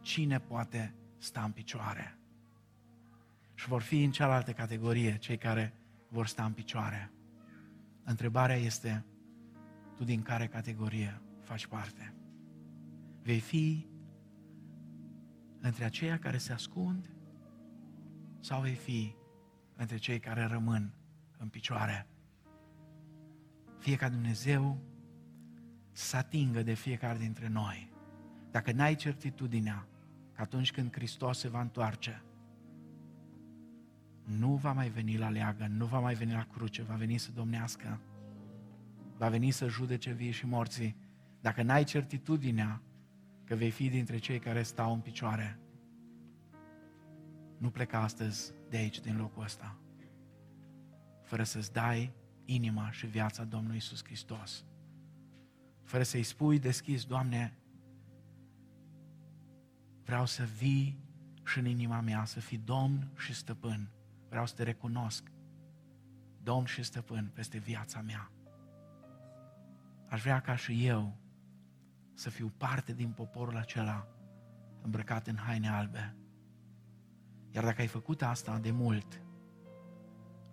[0.02, 2.17] Cine poate sta în picioare?
[3.58, 5.74] Și vor fi în cealaltă categorie cei care
[6.08, 7.12] vor sta în picioare.
[8.04, 9.06] Întrebarea este,
[9.96, 12.14] tu din care categorie faci parte?
[13.22, 13.88] Vei fi
[15.60, 17.10] între aceia care se ascund
[18.40, 19.16] sau vei fi
[19.76, 20.94] între cei care rămân
[21.38, 22.08] în picioare?
[23.80, 24.82] Fie ca Dumnezeu
[25.92, 27.92] să atingă de fiecare dintre noi.
[28.52, 29.88] Dacă n-ai certitudinea
[30.32, 32.22] că atunci când Hristos se va întoarce,
[34.28, 37.32] nu va mai veni la leagă, nu va mai veni la cruce, va veni să
[37.32, 38.00] domnească,
[39.18, 40.96] va veni să judece vii și morții.
[41.42, 42.82] Dacă n-ai certitudinea
[43.44, 45.60] că vei fi dintre cei care stau în picioare,
[47.58, 49.78] nu pleca astăzi de aici, din locul ăsta,
[51.24, 52.14] fără să-ți dai
[52.46, 54.66] inima și viața Domnului Isus Hristos.
[55.84, 57.58] Fără să-i spui deschis, Doamne,
[60.04, 61.00] vreau să vii
[61.46, 63.90] și în inima mea, să fii Domn și Stăpân.
[64.38, 65.32] Vreau să te recunosc,
[66.44, 68.32] Domn și Stăpân, peste viața mea.
[70.10, 71.18] Aș vrea ca și eu
[72.14, 74.08] să fiu parte din poporul acela
[74.82, 76.16] îmbrăcat în haine albe.
[77.52, 79.24] Iar dacă ai făcut asta de mult,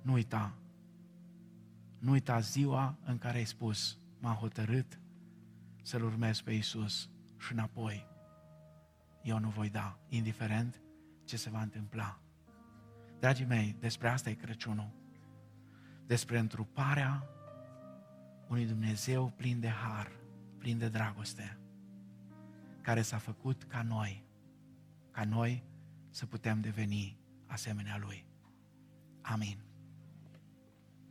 [0.02, 0.58] nu uita.
[1.98, 5.00] Nu uita ziua în care ai spus, m-am hotărât
[5.82, 8.06] să-L urmez pe Iisus și înapoi
[9.22, 10.80] eu nu voi da, indiferent
[11.24, 12.23] ce se va întâmpla.
[13.24, 14.90] Dragii mei, despre asta e Crăciunul.
[16.06, 17.26] Despre întruparea
[18.48, 20.10] unui Dumnezeu plin de har,
[20.58, 21.58] plin de dragoste,
[22.80, 24.24] care s-a făcut ca noi,
[25.10, 25.64] ca noi
[26.10, 28.26] să putem deveni asemenea Lui.
[29.20, 29.58] Amin.